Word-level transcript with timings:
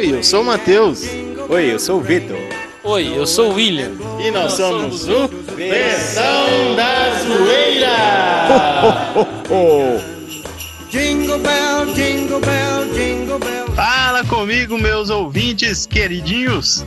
Oi, 0.00 0.16
eu 0.16 0.24
sou 0.24 0.40
o 0.40 0.44
Matheus. 0.46 1.02
Oi, 1.50 1.74
eu 1.74 1.78
sou 1.78 1.98
o 1.98 2.00
Vitor. 2.00 2.38
Oi, 2.84 3.12
eu 3.14 3.26
sou 3.26 3.50
o 3.50 3.54
William. 3.56 3.90
E 4.18 4.30
nós, 4.30 4.54
somos, 4.54 5.06
o 5.06 5.28
Versão 5.54 6.74
da 6.74 7.10
Zoeira. 7.20 7.90
Jingle 10.88 11.38
bell, 11.40 11.94
jingle 11.94 12.40
bell, 12.40 12.86
jingle 12.94 13.38
bell. 13.40 13.66
Fala 13.76 14.24
comigo, 14.24 14.78
meus 14.78 15.10
ouvintes 15.10 15.84
queridinhos. 15.84 16.86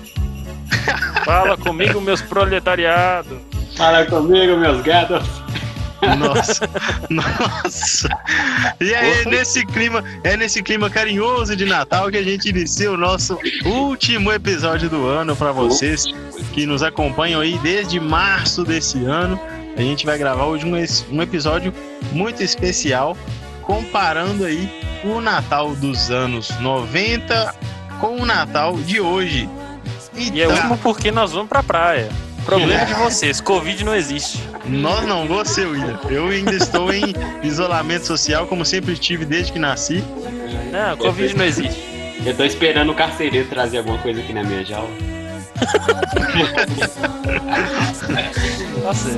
Fala 1.23 1.55
comigo, 1.55 2.01
meus 2.01 2.23
proletariados. 2.23 3.37
Fala 3.77 4.07
comigo, 4.07 4.57
meus 4.57 4.81
gatos. 4.81 5.42
Nossa, 6.17 6.69
nossa. 7.09 8.09
E 8.79 8.93
aí, 8.93 9.25
nesse 9.25 9.65
clima, 9.65 10.03
é 10.23 10.35
nesse 10.35 10.61
clima 10.61 10.89
carinhoso 10.89 11.55
de 11.55 11.65
Natal 11.65 12.09
que 12.09 12.17
a 12.17 12.23
gente 12.23 12.49
inicia 12.49 12.91
o 12.91 12.97
nosso 12.97 13.37
último 13.65 14.31
episódio 14.31 14.89
do 14.89 15.05
ano 15.07 15.35
para 15.35 15.51
vocês 15.51 16.05
que 16.53 16.65
nos 16.65 16.83
acompanham 16.83 17.41
aí 17.41 17.57
desde 17.59 17.99
março 17.99 18.63
desse 18.63 19.03
ano. 19.05 19.39
A 19.75 19.81
gente 19.81 20.05
vai 20.05 20.17
gravar 20.17 20.45
hoje 20.45 20.65
um, 20.65 21.15
um 21.15 21.21
episódio 21.21 21.73
muito 22.11 22.43
especial, 22.43 23.17
comparando 23.63 24.45
aí 24.45 24.69
o 25.03 25.19
Natal 25.19 25.75
dos 25.75 26.11
anos 26.11 26.49
90 26.59 27.55
com 27.99 28.21
o 28.21 28.25
Natal 28.25 28.75
de 28.77 28.99
hoje. 28.99 29.49
E 30.15 30.41
é 30.41 30.45
Então, 30.45 30.55
último 30.55 30.77
porque 30.77 31.11
nós 31.11 31.31
vamos 31.31 31.49
pra 31.49 31.63
praia. 31.63 32.09
Problema 32.45 32.85
de 32.85 32.93
vocês, 32.93 33.41
Covid 33.41 33.83
não 33.83 33.95
existe. 33.95 34.39
Nós 34.65 35.05
não, 35.05 35.27
você, 35.27 35.65
William. 35.65 35.99
Eu 36.09 36.27
ainda 36.27 36.55
estou 36.55 36.93
em 36.93 37.13
isolamento 37.41 38.05
social, 38.05 38.45
como 38.47 38.65
sempre 38.65 38.93
estive 38.93 39.25
desde 39.25 39.53
que 39.53 39.59
nasci. 39.59 40.03
Não, 40.71 40.95
Covid 40.97 41.35
não 41.35 41.45
existe. 41.45 41.81
Eu 42.25 42.35
tô 42.35 42.43
esperando 42.43 42.91
o 42.91 42.95
carcereiro 42.95 43.47
trazer 43.49 43.79
alguma 43.79 43.97
coisa 43.97 44.21
aqui 44.21 44.33
na 44.33 44.43
minha 44.43 44.63
jaula. 44.63 44.91
Nossa, 48.83 49.09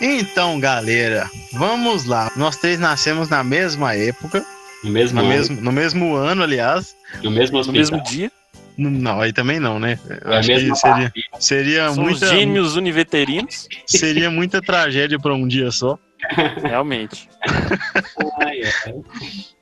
Então, 0.00 0.58
galera, 0.58 1.28
vamos 1.52 2.04
lá. 2.04 2.30
Nós 2.36 2.56
três 2.56 2.78
nascemos 2.78 3.28
na 3.28 3.44
mesma 3.44 3.94
época, 3.94 4.44
No 4.82 4.90
mesmo 4.90 5.20
no 5.20 5.26
ano, 5.26 5.34
mesmo, 5.36 5.60
no 5.60 5.72
mesmo 5.72 6.14
ano, 6.14 6.42
aliás. 6.42 6.96
no 7.22 7.30
mesmo 7.30 7.62
no 7.62 7.72
mesmo 7.72 8.02
dia, 8.02 8.30
Não, 8.78 9.20
aí 9.20 9.32
também 9.32 9.60
não, 9.60 9.78
né? 9.78 9.98
Eu 10.08 10.30
Na 10.30 10.38
acho 10.38 10.48
que 10.48 10.54
mesma 10.54 10.74
seria, 10.76 11.12
seria 11.38 11.92
muita, 11.92 12.26
gêmeos 12.28 12.76
univeterinos. 12.76 13.68
seria 13.86 14.30
muita 14.30 14.62
tragédia 14.62 15.18
para 15.18 15.34
um 15.34 15.46
dia 15.46 15.70
só. 15.70 15.98
Realmente. 16.62 17.28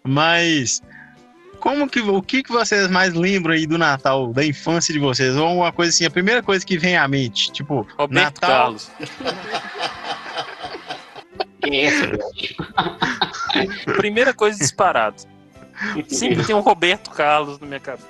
Mas 0.04 0.82
como 1.58 1.88
que 1.88 2.00
o 2.00 2.22
que, 2.22 2.42
que 2.42 2.52
vocês 2.52 2.88
mais 2.88 3.12
lembram 3.14 3.54
aí 3.54 3.66
do 3.66 3.76
Natal, 3.76 4.32
da 4.32 4.44
infância 4.44 4.92
de 4.92 5.00
vocês? 5.00 5.36
Ou 5.36 5.56
uma 5.56 5.72
coisa 5.72 5.90
assim, 5.90 6.04
a 6.04 6.10
primeira 6.10 6.42
coisa 6.42 6.64
que 6.64 6.78
vem 6.78 6.96
à 6.96 7.06
mente, 7.08 7.50
tipo, 7.52 7.86
Roberto 7.98 8.40
Natal, 8.40 8.50
Carlos. 8.50 8.90
Quem 11.62 11.74
é 11.80 11.84
esse, 11.86 12.06
velho? 12.06 12.22
Primeira 13.96 14.32
coisa 14.34 14.58
disparado. 14.58 15.16
Sempre 16.08 16.44
tem 16.44 16.54
um 16.54 16.60
Roberto 16.60 17.10
Carlos 17.10 17.58
na 17.60 17.66
minha 17.66 17.80
cabeça. 17.80 18.06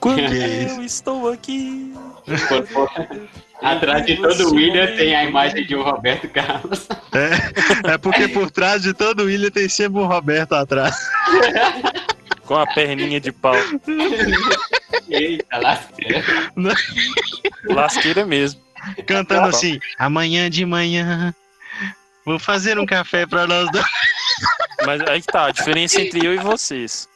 Quando 0.00 0.16
Que 0.16 0.36
isso? 0.36 0.80
eu 0.80 0.84
estou 0.84 1.32
aqui. 1.32 1.94
Atrás 3.62 4.04
de 4.04 4.16
todo 4.16 4.52
William 4.52 4.86
tem 4.96 5.14
a 5.14 5.22
imagem 5.24 5.64
de 5.64 5.76
um 5.76 5.82
Roberto 5.82 6.28
Carlos. 6.28 6.88
É 7.84 7.96
porque 7.96 8.26
por 8.26 8.50
trás 8.50 8.82
de 8.82 8.92
todo 8.92 9.22
William 9.24 9.50
tem 9.50 9.68
sempre 9.68 10.00
um 10.00 10.06
Roberto 10.06 10.54
atrás. 10.54 10.96
Com 12.44 12.56
a 12.56 12.66
perninha 12.66 13.20
de 13.20 13.30
pau. 13.30 13.54
Eita, 15.08 15.58
lasqueira. 15.58 16.24
Lasqueira 17.66 18.26
mesmo. 18.26 18.60
Cantando 19.06 19.46
assim, 19.46 19.78
amanhã 19.96 20.50
de 20.50 20.66
manhã 20.66 21.32
vou 22.24 22.38
fazer 22.38 22.78
um 22.78 22.86
café 22.86 23.26
pra 23.26 23.46
nós 23.46 23.70
dois. 23.70 23.84
Mas 24.86 25.00
aí 25.02 25.20
que 25.20 25.26
tá, 25.26 25.46
a 25.46 25.50
diferença 25.52 26.00
entre 26.00 26.24
eu 26.26 26.34
e 26.34 26.38
vocês. 26.38 27.08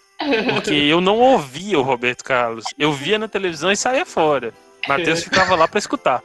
Porque 0.55 0.73
eu 0.73 1.01
não 1.01 1.19
ouvia 1.19 1.79
o 1.79 1.83
Roberto 1.83 2.25
Carlos. 2.25 2.65
Eu 2.79 2.93
via 2.93 3.19
na 3.19 3.29
televisão 3.29 3.71
e 3.71 3.77
saía 3.77 4.07
fora. 4.07 4.55
Matheus 4.89 5.25
ficava 5.25 5.55
lá 5.57 5.67
pra 5.67 5.79
escutar. 5.79 6.23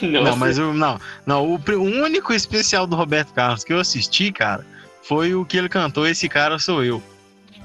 Não, 0.00 0.36
mas 0.36 0.58
o, 0.58 0.72
não, 0.72 1.00
não, 1.24 1.44
o, 1.44 1.54
o 1.56 1.82
único 1.82 2.32
especial 2.32 2.86
do 2.86 2.96
Roberto 2.96 3.32
Carlos 3.32 3.62
que 3.62 3.72
eu 3.72 3.78
assisti, 3.78 4.32
cara, 4.32 4.66
foi 5.02 5.34
o 5.34 5.44
que 5.44 5.56
ele 5.56 5.68
cantou 5.68 6.06
Esse 6.06 6.28
Cara 6.28 6.58
Sou 6.58 6.82
Eu. 6.82 7.02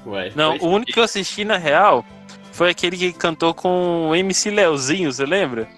Ué, 0.06 0.32
Não, 0.34 0.56
o 0.58 0.68
único 0.68 0.92
que 0.92 0.98
eu 0.98 1.04
assisti 1.04 1.44
na 1.44 1.56
real 1.56 2.04
foi 2.52 2.70
aquele 2.70 2.96
que 2.96 3.12
cantou 3.12 3.52
com 3.52 4.08
o 4.10 4.14
MC 4.14 4.50
Leozinho, 4.50 5.12
você 5.12 5.26
lembra? 5.26 5.68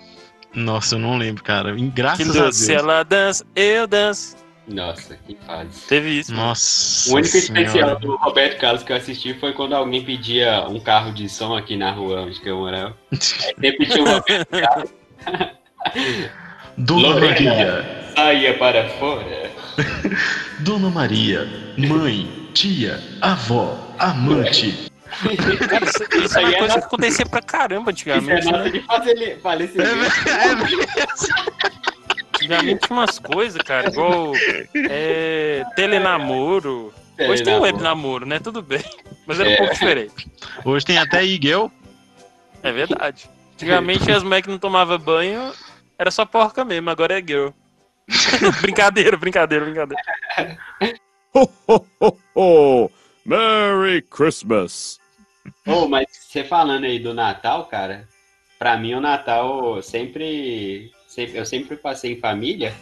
Nossa, 0.55 0.97
eu 0.97 0.99
não 0.99 1.17
lembro, 1.17 1.43
cara. 1.43 1.73
E 1.73 1.77
Que 1.77 1.89
Graças 1.89 2.37
a 2.37 2.43
Deus. 2.43 2.57
se 2.57 2.73
ela 2.73 3.03
dança, 3.03 3.45
eu 3.57 3.87
danço. 3.87 4.37
Nossa, 4.69 5.17
que 5.27 5.37
fase. 5.47 5.87
Teve 5.89 6.11
isso. 6.21 6.33
Nossa. 6.33 7.11
O 7.11 7.15
único 7.15 7.29
Senhora. 7.29 7.63
especial 7.63 7.99
do 7.99 8.17
Roberto 8.17 8.59
Carlos 8.61 8.83
que 8.85 8.93
eu 8.93 8.97
assisti 8.97 9.35
foi 9.35 9.53
quando 9.53 9.75
alguém 9.75 10.05
pedia 10.05 10.65
um 10.69 10.79
carro 10.79 11.13
de 11.13 11.29
som 11.29 11.57
aqui 11.57 11.77
na 11.77 11.91
rua 11.91 12.21
onde 12.23 12.41
que 12.41 12.49
eu 12.49 12.59
morava. 12.59 12.97
Aí 13.11 13.19
sempre 13.21 13.87
tinha 13.87 14.03
um 14.05 14.13
Roberto 14.13 14.47
Carlos 14.51 14.91
Dona 16.79 17.09
Lorena. 17.09 17.29
Maria, 17.51 18.05
saía 18.15 18.59
para 18.59 18.89
fora. 18.91 19.51
Dona 20.61 20.91
Maria, 20.91 21.47
mãe, 21.77 22.49
tia, 22.55 23.01
avó, 23.21 23.77
amante. 23.99 24.91
Cara, 25.69 25.85
isso, 25.85 26.25
isso 26.25 26.39
é 26.39 26.41
aí 26.41 26.45
uma 26.47 26.55
é 26.55 26.59
coisa 26.59 26.79
que 26.79 26.85
acontecia 26.87 27.27
pra 27.27 27.43
caramba 27.43 27.91
Isso 27.93 28.09
é 28.09 28.13
antigamente. 28.15 28.47
nota 28.47 28.65
Né? 28.65 28.71
de 28.71 28.81
fazer 28.81 29.23
É, 29.23 29.37
falecimento. 29.37 29.95
ve- 29.95 30.31
é 30.31 30.55
mesmo. 30.55 30.83
Antigamente 32.45 32.87
tinha 32.87 32.99
umas 32.99 33.19
coisas, 33.19 33.61
cara, 33.63 33.89
igual 33.89 34.33
é, 34.75 35.65
telenamoro. 35.77 36.93
Hoje 37.19 37.43
tem 37.45 37.53
namoro. 37.55 37.63
web 37.73 37.83
namoro, 37.83 38.27
né? 38.27 38.39
Tudo 38.41 38.63
bem. 38.63 38.83
Mas 39.27 39.39
era 39.39 39.49
um 39.49 39.53
É. 39.53 39.57
pouco 39.57 39.73
diferente. 39.75 40.31
Hoje 40.65 40.85
tem 40.87 40.99
até 40.99 41.25
Iguel. 41.25 41.71
É 42.63 42.73
verdade. 42.73 43.29
Antigamente 43.55 44.11
as 44.11 44.23
mulheres 44.23 44.45
que 44.45 44.51
não 44.51 44.59
tomavam 44.59 44.99
banho 44.99 45.53
era 45.99 46.11
só 46.11 46.25
porca 46.25 46.65
mesmo, 46.65 46.91
agora 46.91 47.19
é 47.19 47.23
girl. 47.25 47.51
brincadeira, 48.61 49.17
brincadeira, 49.17 49.65
brincadeira. 49.65 50.03
Ho, 51.35 51.49
ho, 51.69 51.87
ho, 52.01 52.19
ho! 52.35 52.91
Merry 53.25 54.03
Christmas! 54.03 54.99
Ô, 55.67 55.87
mas 55.87 56.07
você 56.11 56.43
falando 56.43 56.85
aí 56.85 56.99
do 56.99 57.15
Natal, 57.15 57.67
cara, 57.67 58.09
pra 58.59 58.77
mim 58.77 58.95
o 58.95 59.01
Natal 59.01 59.81
sempre, 59.83 60.91
sempre. 61.13 61.39
Eu 61.39 61.47
sempre 61.47 61.77
passei 61.77 62.13
em 62.13 62.21
família 62.21 62.73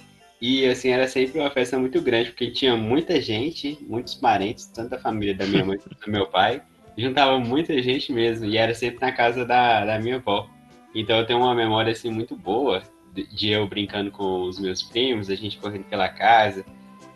e 0.40 0.64
assim, 0.66 0.88
era 0.88 1.06
sempre 1.06 1.38
uma 1.38 1.50
festa 1.50 1.78
muito 1.78 2.00
grande, 2.00 2.30
porque 2.30 2.50
tinha 2.50 2.74
muita 2.74 3.20
gente, 3.20 3.78
muitos 3.82 4.14
parentes, 4.14 4.66
tanto 4.66 4.90
da 4.90 4.98
família 4.98 5.34
da 5.34 5.46
minha 5.46 5.64
mãe 5.64 5.76
quanto 5.76 6.00
do 6.00 6.10
meu 6.10 6.26
pai. 6.26 6.62
Juntava 6.96 7.38
muita 7.38 7.80
gente 7.82 8.12
mesmo, 8.12 8.46
e 8.46 8.56
era 8.56 8.74
sempre 8.74 9.00
na 9.00 9.12
casa 9.12 9.44
da, 9.44 9.84
da 9.84 9.98
minha 9.98 10.16
avó. 10.16 10.48
Então 10.94 11.18
eu 11.18 11.26
tenho 11.26 11.40
uma 11.40 11.54
memória 11.54 11.92
assim 11.92 12.10
muito 12.10 12.34
boa 12.34 12.82
de, 13.14 13.26
de 13.34 13.50
eu 13.50 13.66
brincando 13.68 14.10
com 14.10 14.42
os 14.42 14.58
meus 14.58 14.82
primos, 14.82 15.28
a 15.28 15.34
gente 15.34 15.58
correndo 15.58 15.84
pela 15.84 16.08
casa, 16.08 16.64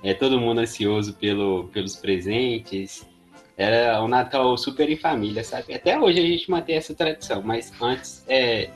é, 0.02 0.12
todo 0.12 0.38
mundo 0.38 0.60
ansioso 0.60 1.14
pelo, 1.14 1.68
pelos 1.68 1.96
presentes. 1.96 3.06
Era 3.56 4.02
um 4.02 4.08
Natal 4.08 4.56
super 4.58 4.90
em 4.90 4.96
família, 4.96 5.42
sabe? 5.42 5.74
Até 5.74 5.98
hoje 5.98 6.18
a 6.18 6.26
gente 6.26 6.50
mantém 6.50 6.76
essa 6.76 6.94
tradição, 6.94 7.40
mas 7.40 7.72
antes 7.80 8.24
é, 8.28 8.68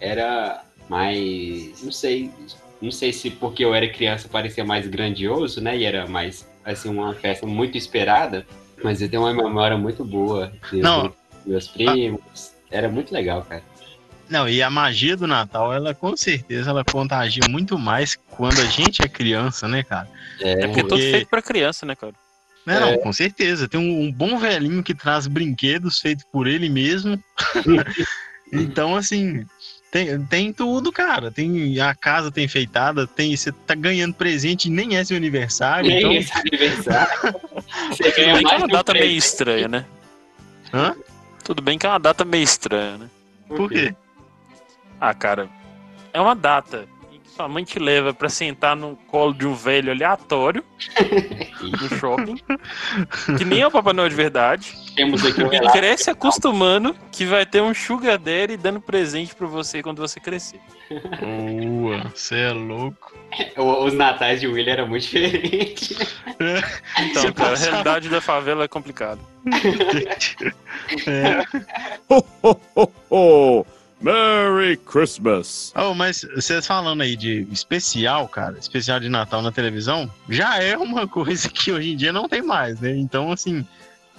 era 0.00 0.64
mais. 0.88 1.82
Não 1.82 1.92
sei. 1.92 2.30
Não 2.80 2.90
sei 2.90 3.12
se 3.12 3.30
porque 3.30 3.64
eu 3.64 3.74
era 3.74 3.88
criança 3.88 4.28
parecia 4.28 4.64
mais 4.64 4.86
grandioso, 4.88 5.60
né? 5.60 5.76
E 5.76 5.84
era 5.84 6.06
mais, 6.06 6.46
assim, 6.64 6.88
uma 6.88 7.14
festa 7.14 7.46
muito 7.46 7.78
esperada. 7.78 8.44
Mas 8.82 9.00
eu 9.00 9.08
tenho 9.08 9.22
uma 9.22 9.32
memória 9.32 9.76
muito 9.78 10.04
boa. 10.04 10.52
de- 10.70 10.80
Não. 10.80 11.08
dos 11.08 11.14
Meus 11.46 11.68
primos. 11.68 12.52
Era 12.70 12.88
muito 12.88 13.12
legal, 13.12 13.42
cara. 13.42 13.62
Não, 14.28 14.48
e 14.48 14.62
a 14.62 14.70
magia 14.70 15.16
do 15.16 15.26
Natal, 15.26 15.72
ela 15.74 15.94
com 15.94 16.16
certeza 16.16 16.70
ela 16.70 16.82
contagia 16.84 17.42
muito 17.48 17.78
mais 17.78 18.16
quando 18.30 18.60
a 18.60 18.64
gente 18.64 19.02
é 19.02 19.08
criança, 19.08 19.68
né, 19.68 19.82
cara? 19.82 20.08
É 20.40 20.66
porque 20.66 20.80
é 20.80 20.82
todo 20.82 20.88
Porque- 20.90 21.10
feito 21.10 21.28
pra 21.28 21.42
criança, 21.42 21.84
né, 21.84 21.94
cara? 21.94 22.14
Não, 22.64 22.80
não, 22.92 22.98
com 22.98 23.12
certeza. 23.12 23.68
Tem 23.68 23.78
um, 23.78 24.02
um 24.04 24.12
bom 24.12 24.38
velhinho 24.38 24.82
que 24.82 24.94
traz 24.94 25.26
brinquedos 25.26 25.98
feitos 26.00 26.24
por 26.32 26.46
ele 26.46 26.68
mesmo. 26.68 27.22
então, 28.52 28.94
assim, 28.96 29.44
tem, 29.92 30.24
tem 30.24 30.52
tudo, 30.54 30.90
cara. 30.90 31.30
Tem 31.30 31.78
a 31.78 31.94
casa 31.94 32.32
tem 32.32 32.46
enfeitada, 32.46 33.06
tem 33.06 33.36
você 33.36 33.52
tá 33.52 33.74
ganhando 33.74 34.14
presente 34.14 34.64
e 34.64 34.70
nem 34.70 34.96
é 34.96 35.04
seu 35.04 35.18
aniversário. 35.18 35.86
Nem 35.86 35.98
então, 35.98 36.12
esse 36.12 36.32
aniversário. 36.32 37.34
Você 37.90 38.04
Tudo 38.04 38.16
ganha 38.16 38.34
bem 38.34 38.42
que 38.42 38.48
é 38.48 38.50
mais 38.50 38.62
uma 38.62 38.64
um 38.64 38.68
data 38.68 38.92
meio 38.94 39.18
estranha, 39.18 39.68
né? 39.68 39.84
Hã? 40.72 40.96
Tudo 41.44 41.60
bem 41.60 41.78
que 41.78 41.84
é 41.84 41.88
uma 41.90 42.00
data 42.00 42.24
meio 42.24 42.42
estranha, 42.42 42.98
né? 42.98 43.10
por 43.48 43.68
quê? 43.68 43.94
Ah, 44.98 45.12
cara, 45.12 45.48
é 46.12 46.20
uma 46.20 46.34
data 46.34 46.86
Sua 47.34 47.48
mãe 47.48 47.64
te 47.64 47.78
leva 47.78 48.12
pra 48.12 48.28
sentar 48.28 48.76
no 48.76 48.94
colo 49.08 49.32
de 49.32 49.46
um 49.46 49.54
velho 49.54 49.90
aleatório 49.90 50.62
no 51.62 51.88
shopping. 51.98 52.36
Que 53.38 53.44
nem 53.44 53.60
é 53.60 53.66
o 53.66 53.70
Papai 53.70 53.94
Noel 53.94 54.08
de 54.10 54.14
verdade. 54.14 54.74
Temos 54.94 55.24
aqui 55.24 55.42
o 55.42 55.52
E 55.52 55.72
cresce 55.72 56.10
acostumando 56.10 56.94
que 57.10 57.24
vai 57.24 57.46
ter 57.46 57.62
um 57.62 57.72
Sugar 57.74 58.18
Daddy 58.18 58.56
dando 58.58 58.80
presente 58.82 59.34
pra 59.34 59.46
você 59.46 59.82
quando 59.82 59.98
você 59.98 60.20
crescer. 60.20 60.60
Boa, 61.20 62.02
você 62.14 62.36
é 62.36 62.52
louco. 62.52 63.12
O- 63.56 63.84
Os 63.86 63.94
natais 63.94 64.40
de 64.42 64.46
William 64.46 64.72
eram 64.74 64.86
muito 64.88 65.04
diferentes. 65.04 65.96
Então, 66.42 67.22
Você 67.22 67.32
cara, 67.32 67.48
a 67.48 67.50
passava- 67.52 67.70
realidade 67.70 68.08
da 68.08 68.20
favela 68.20 68.64
é 68.64 68.68
complicada. 68.68 69.20
É. 71.06 71.42
Ho, 72.08 72.24
ho, 72.42 72.60
ho, 72.76 72.92
ho! 73.10 73.66
Merry 74.02 74.76
Christmas! 74.78 75.72
Oh, 75.76 75.94
mas 75.94 76.26
vocês 76.34 76.66
falando 76.66 77.02
aí 77.02 77.14
de 77.16 77.46
especial, 77.52 78.26
cara, 78.28 78.58
especial 78.58 78.98
de 78.98 79.08
Natal 79.08 79.40
na 79.42 79.52
televisão, 79.52 80.10
já 80.28 80.60
é 80.60 80.76
uma 80.76 81.06
coisa 81.08 81.48
que 81.48 81.70
hoje 81.70 81.92
em 81.92 81.96
dia 81.96 82.12
não 82.12 82.28
tem 82.28 82.42
mais, 82.42 82.80
né? 82.80 82.96
Então, 82.96 83.30
assim, 83.30 83.64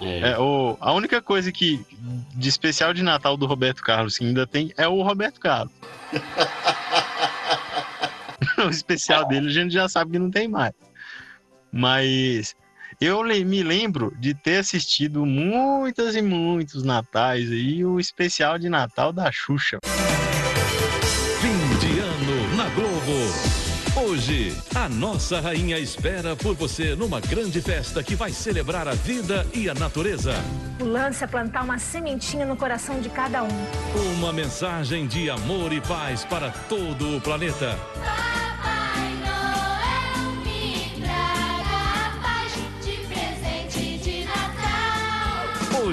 É. 0.00 0.30
é, 0.30 0.38
o, 0.38 0.76
a 0.80 0.92
única 0.92 1.20
coisa 1.20 1.52
que 1.52 1.84
de 2.34 2.48
especial 2.48 2.94
de 2.94 3.02
Natal 3.02 3.36
do 3.36 3.46
Roberto 3.46 3.82
Carlos 3.82 4.16
que 4.16 4.24
ainda 4.24 4.46
tem 4.46 4.72
é 4.76 4.88
o 4.88 5.02
Roberto 5.02 5.38
Carlos. 5.38 5.72
o 8.64 8.70
especial 8.70 9.28
dele 9.28 9.48
a 9.48 9.52
gente 9.52 9.72
já 9.72 9.88
sabe 9.88 10.12
que 10.12 10.18
não 10.18 10.30
tem 10.30 10.48
mais. 10.48 10.72
Mas 11.70 12.56
eu 13.00 13.22
me 13.22 13.62
lembro 13.62 14.12
de 14.18 14.34
ter 14.34 14.58
assistido 14.58 15.24
muitas 15.24 16.14
e 16.16 16.22
muitos 16.22 16.82
natais 16.82 17.50
aí, 17.50 17.84
o 17.84 17.98
especial 17.98 18.58
de 18.58 18.68
Natal 18.68 19.12
da 19.12 19.30
Xuxa. 19.30 19.78
Fim 21.40 21.78
de 21.78 21.98
ano 22.00 22.56
na 22.56 22.68
Globo. 22.70 23.64
Hoje, 23.96 24.56
a 24.74 24.88
nossa 24.88 25.40
rainha 25.40 25.78
espera 25.78 26.34
por 26.34 26.56
você 26.56 26.96
numa 26.96 27.20
grande 27.20 27.62
festa 27.62 28.02
que 28.02 28.16
vai 28.16 28.32
celebrar 28.32 28.88
a 28.88 28.94
vida 28.94 29.46
e 29.54 29.68
a 29.68 29.74
natureza. 29.74 30.34
O 30.80 30.84
lance 30.84 31.22
é 31.22 31.26
plantar 31.28 31.62
uma 31.62 31.78
sementinha 31.78 32.44
no 32.44 32.56
coração 32.56 33.00
de 33.00 33.08
cada 33.08 33.44
um. 33.44 34.14
Uma 34.18 34.32
mensagem 34.32 35.06
de 35.06 35.30
amor 35.30 35.72
e 35.72 35.80
paz 35.80 36.24
para 36.24 36.50
todo 36.50 37.16
o 37.16 37.20
planeta. 37.20 37.78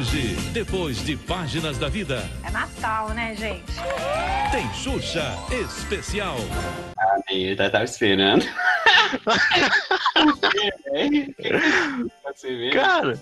Hoje, 0.02 0.34
depois 0.52 1.06
de 1.06 1.16
Páginas 1.16 1.78
da 1.78 1.88
Vida, 1.88 2.28
É 2.44 2.50
Natal, 2.50 3.10
né, 3.10 3.36
gente? 3.36 3.62
tem 4.52 4.68
Xuxa 4.74 5.24
Especial. 5.52 6.38
Eu 7.30 7.56
já 7.56 7.70
tava 7.70 7.84
esperando. 7.84 8.44
Cara, 12.74 13.22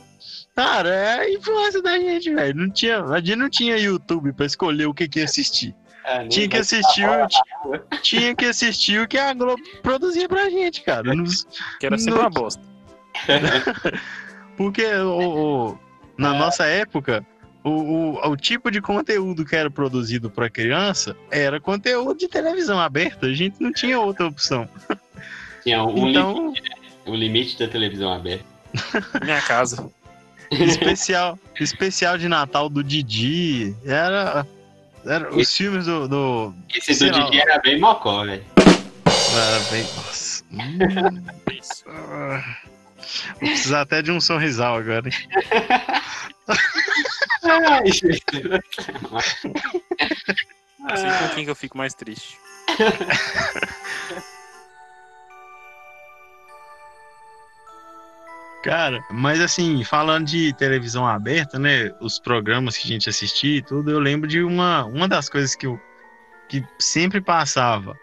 cara, 0.56 0.90
é 0.90 1.20
a 1.20 1.30
influência 1.30 1.82
da 1.82 2.00
gente, 2.00 2.34
velho. 2.34 2.56
Não 2.56 2.70
tinha, 2.72 3.04
a 3.04 3.18
gente 3.20 3.36
não 3.36 3.50
tinha 3.50 3.76
YouTube 3.78 4.32
pra 4.32 4.46
escolher 4.46 4.86
o 4.86 4.94
que, 4.94 5.06
que 5.10 5.20
ia 5.20 5.26
assistir. 5.26 5.76
Ah, 6.06 6.20
nem 6.20 6.30
Tinha 6.30 6.48
que 6.48 6.58
assistir, 6.58 7.06
o- 7.10 7.28
ti- 7.28 8.02
tinha 8.04 8.34
que 8.34 8.46
assistir 8.46 9.02
o 9.02 9.08
que 9.08 9.18
a 9.18 9.34
Globo 9.34 9.62
produzia 9.84 10.30
pra 10.30 10.50
gente, 10.50 10.82
cara. 10.82 11.14
Não- 11.14 11.26
Que 11.78 11.88
era 11.88 11.98
sempre 11.98 12.14
Não. 12.14 12.22
uma 12.22 12.30
bosta. 12.30 12.62
Porque 14.56 14.86
o, 14.86 15.72
o- 15.72 15.89
na 16.20 16.34
nossa 16.34 16.66
época, 16.66 17.26
o, 17.64 17.70
o, 17.70 18.30
o 18.32 18.38
tipo 18.38 18.70
de 18.72 18.82
conteúdo 18.82 19.44
que 19.46 19.56
era 19.56 19.70
produzido 19.72 20.30
pra 20.30 20.50
criança 20.50 21.16
era 21.32 21.60
conteúdo 21.60 22.18
de 22.18 22.28
televisão 22.28 22.80
aberta. 22.80 23.26
A 23.28 23.34
gente 23.34 23.56
não 23.62 23.72
tinha 23.74 24.00
outra 24.00 24.28
opção. 24.28 24.68
Tinha 25.64 25.84
um, 25.84 26.08
Então, 26.10 26.34
limite, 26.54 26.64
o 27.06 27.16
limite 27.16 27.60
da 27.60 27.68
televisão 27.68 28.14
aberta. 28.14 28.46
Minha 29.24 29.42
casa. 29.42 29.90
especial, 30.52 31.38
especial 31.60 32.18
de 32.18 32.28
Natal 32.28 32.70
do 32.70 32.84
Didi. 32.84 33.76
Era. 33.86 34.46
era 35.06 35.36
os 35.36 35.56
filmes 35.56 35.86
do- 35.86 36.08
do, 36.08 36.54
Esse 36.74 36.98
do 37.10 37.18
lá. 37.18 37.24
Didi 37.26 37.40
era 37.42 37.60
bem 37.60 37.80
mocó, 37.80 38.24
velho. 38.26 38.44
Era 39.36 39.60
bem. 39.72 39.86
Nossa. 39.94 40.44
Vou 43.34 43.50
precisar 43.50 43.82
até 43.82 44.02
de 44.02 44.12
um 44.12 44.22
sorrisal 44.22 44.78
agora. 44.78 45.08
hein? 45.08 45.16
Ai, 47.44 47.88
Jesus. 47.88 48.22
Não 50.80 50.96
sei 50.96 51.10
com 51.12 51.36
quem 51.36 51.46
que 51.46 51.52
eu 51.52 51.56
fico 51.56 51.78
mais 51.78 51.94
triste. 51.94 52.38
Cara, 58.64 59.02
mas 59.10 59.40
assim, 59.40 59.84
falando 59.86 60.28
de 60.28 60.54
televisão 60.54 61.08
aberta, 61.08 61.58
né? 61.58 61.92
Os 62.02 62.20
programas 62.20 62.78
que 62.78 62.86
a 62.86 62.92
gente 62.92 63.10
assistia 63.10 63.58
e 63.58 63.62
tudo, 63.62 63.90
eu 63.90 64.00
lembro 64.00 64.28
de 64.28 64.44
uma, 64.44 64.84
uma 64.86 65.08
das 65.08 65.30
coisas 65.30 65.56
que 65.56 65.66
eu 65.66 65.80
que 66.50 66.66
sempre 66.80 67.22
passava 67.22 67.96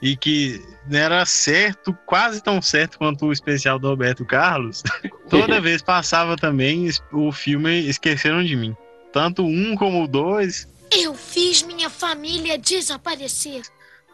e 0.00 0.16
que 0.16 0.62
era 0.92 1.24
certo, 1.24 1.96
quase 2.06 2.42
tão 2.42 2.60
certo 2.60 2.98
quanto 2.98 3.26
o 3.26 3.32
especial 3.32 3.78
do 3.78 3.88
Roberto 3.88 4.24
Carlos. 4.24 4.82
Toda 5.30 5.60
vez 5.60 5.82
passava 5.82 6.36
também 6.36 6.88
o 7.12 7.32
filme 7.32 7.88
Esqueceram 7.88 8.44
de 8.44 8.54
Mim. 8.56 8.76
Tanto 9.12 9.44
um 9.44 9.74
como 9.74 10.04
o 10.04 10.06
dois, 10.06 10.68
Eu 10.90 11.14
fiz 11.14 11.62
minha 11.62 11.88
família 11.90 12.58
desaparecer. 12.58 13.62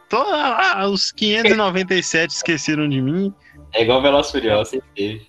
toda, 0.09 0.37
ah, 0.37 0.89
os 0.89 1.11
597 1.13 2.31
Esqueceram 2.35 2.89
de 2.89 3.01
Mim. 3.01 3.35
É 3.73 3.83
igual 3.83 4.01
Veloz 4.01 4.31
Furioso, 4.31 4.81
teve. 4.95 5.27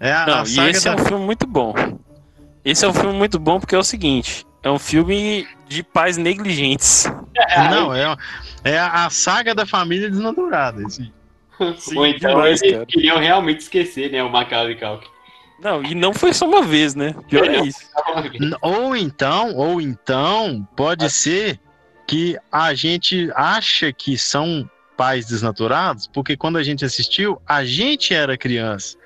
É 0.00 0.12
a, 0.12 0.26
Não, 0.26 0.38
a 0.38 0.44
e 0.46 0.70
esse 0.70 0.88
é 0.88 0.94
um 0.94 0.98
filme 0.98 1.24
muito 1.24 1.46
bom. 1.46 1.74
Esse 2.64 2.84
é 2.84 2.88
um 2.88 2.94
filme 2.94 3.12
muito 3.12 3.38
bom 3.38 3.60
porque 3.60 3.74
é 3.74 3.78
o 3.78 3.84
seguinte: 3.84 4.46
é 4.62 4.70
um 4.70 4.78
filme 4.78 5.46
de 5.68 5.82
pais 5.82 6.16
negligentes. 6.16 7.04
Não, 7.70 7.94
é, 7.94 8.16
é 8.64 8.78
a, 8.78 9.08
saga 9.10 9.54
da 9.54 9.66
família 9.66 10.10
desnaturada. 10.10 10.88
Sim, 10.88 11.12
Ou 11.96 12.06
então 12.06 12.30
demais, 12.30 12.62
eles 12.62 12.74
cara. 12.74 12.86
queriam 12.86 13.18
realmente 13.18 13.60
esquecer, 13.60 14.10
né? 14.10 14.22
O 14.22 14.30
Macaulay 14.30 14.76
Culkin. 14.76 15.08
Não, 15.60 15.82
e 15.82 15.94
não 15.94 16.12
foi 16.12 16.34
só 16.34 16.46
uma 16.46 16.62
vez, 16.62 16.94
né? 16.94 17.14
Pior 17.28 17.48
é 17.48 17.60
isso. 17.60 17.78
Ou 18.60 18.96
então, 18.96 19.54
ou 19.54 19.80
então, 19.80 20.66
pode 20.76 21.08
ser 21.08 21.60
que 22.06 22.36
a 22.50 22.74
gente 22.74 23.30
acha 23.34 23.92
que 23.92 24.18
são 24.18 24.68
pais 24.96 25.26
desnaturados, 25.26 26.08
porque 26.08 26.36
quando 26.36 26.58
a 26.58 26.62
gente 26.62 26.84
assistiu, 26.84 27.40
a 27.46 27.64
gente 27.64 28.12
era 28.12 28.36
criança. 28.36 28.96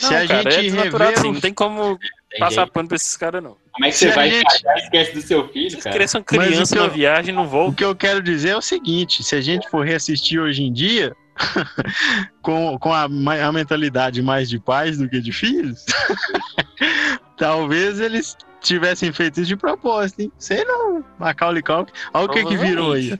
Não, 0.00 0.08
Se 0.08 0.14
a 0.14 0.26
cara, 0.26 0.48
é 0.48 0.50
gente 0.50 0.62
desnaturado 0.64 1.10
rever 1.10 1.18
sim. 1.22 1.32
Não 1.32 1.40
tem 1.40 1.54
como 1.54 1.98
Tem 2.28 2.40
passar 2.40 2.62
jeito. 2.62 2.72
pano 2.72 2.88
pra 2.88 2.96
esses 2.96 3.16
caras, 3.16 3.42
não. 3.42 3.56
Como 3.74 3.86
é 3.86 3.90
que 3.90 3.96
você 3.96 4.10
vai 4.10 4.30
gente- 4.30 4.44
viajar 4.62 4.76
e 4.76 4.82
esquece 4.84 5.12
do 5.14 5.20
seu 5.22 5.48
filho, 5.48 5.70
Vocês 5.70 5.82
cara? 5.84 5.96
cresçam 5.96 6.24
Mas 6.30 6.38
o 6.38 6.48
criança 6.50 6.76
na 6.76 6.82
eu- 6.84 6.90
viagem 6.90 7.34
não 7.34 7.44
O 7.44 7.48
voltam. 7.48 7.74
que 7.74 7.84
eu 7.84 7.94
quero 7.96 8.22
dizer 8.22 8.50
é 8.50 8.56
o 8.56 8.62
seguinte: 8.62 9.22
se 9.24 9.34
a 9.34 9.40
gente 9.40 9.68
for 9.68 9.84
reassistir 9.84 10.40
hoje 10.40 10.62
em 10.62 10.72
dia, 10.72 11.14
com, 12.40 12.78
com 12.78 12.92
a, 12.92 13.02
a 13.04 13.52
mentalidade 13.52 14.22
mais 14.22 14.48
de 14.48 14.60
pais 14.60 14.98
do 14.98 15.08
que 15.08 15.20
de 15.20 15.32
filhos, 15.32 15.84
talvez 17.36 17.98
eles 18.00 18.36
tivessem 18.60 19.12
feito 19.12 19.40
isso 19.40 19.48
de 19.48 19.56
propósito, 19.56 20.20
hein? 20.22 20.32
Sei 20.38 20.64
não. 20.64 21.04
Macaulay 21.18 21.62
Culkin. 21.62 21.92
Olha 22.14 22.26
o 22.26 22.28
que 22.28 22.44
que 22.44 22.56
virou 22.56 22.92
aí. 22.92 23.18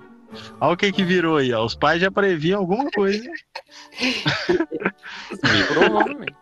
Olha 0.60 0.72
o 0.72 0.76
que 0.76 0.90
que 0.92 1.04
virou 1.04 1.36
aí. 1.36 1.52
Os 1.54 1.74
pais 1.74 2.00
já 2.00 2.10
previam 2.10 2.60
alguma 2.60 2.88
coisa. 2.92 3.28
Provavelmente. 5.68 6.34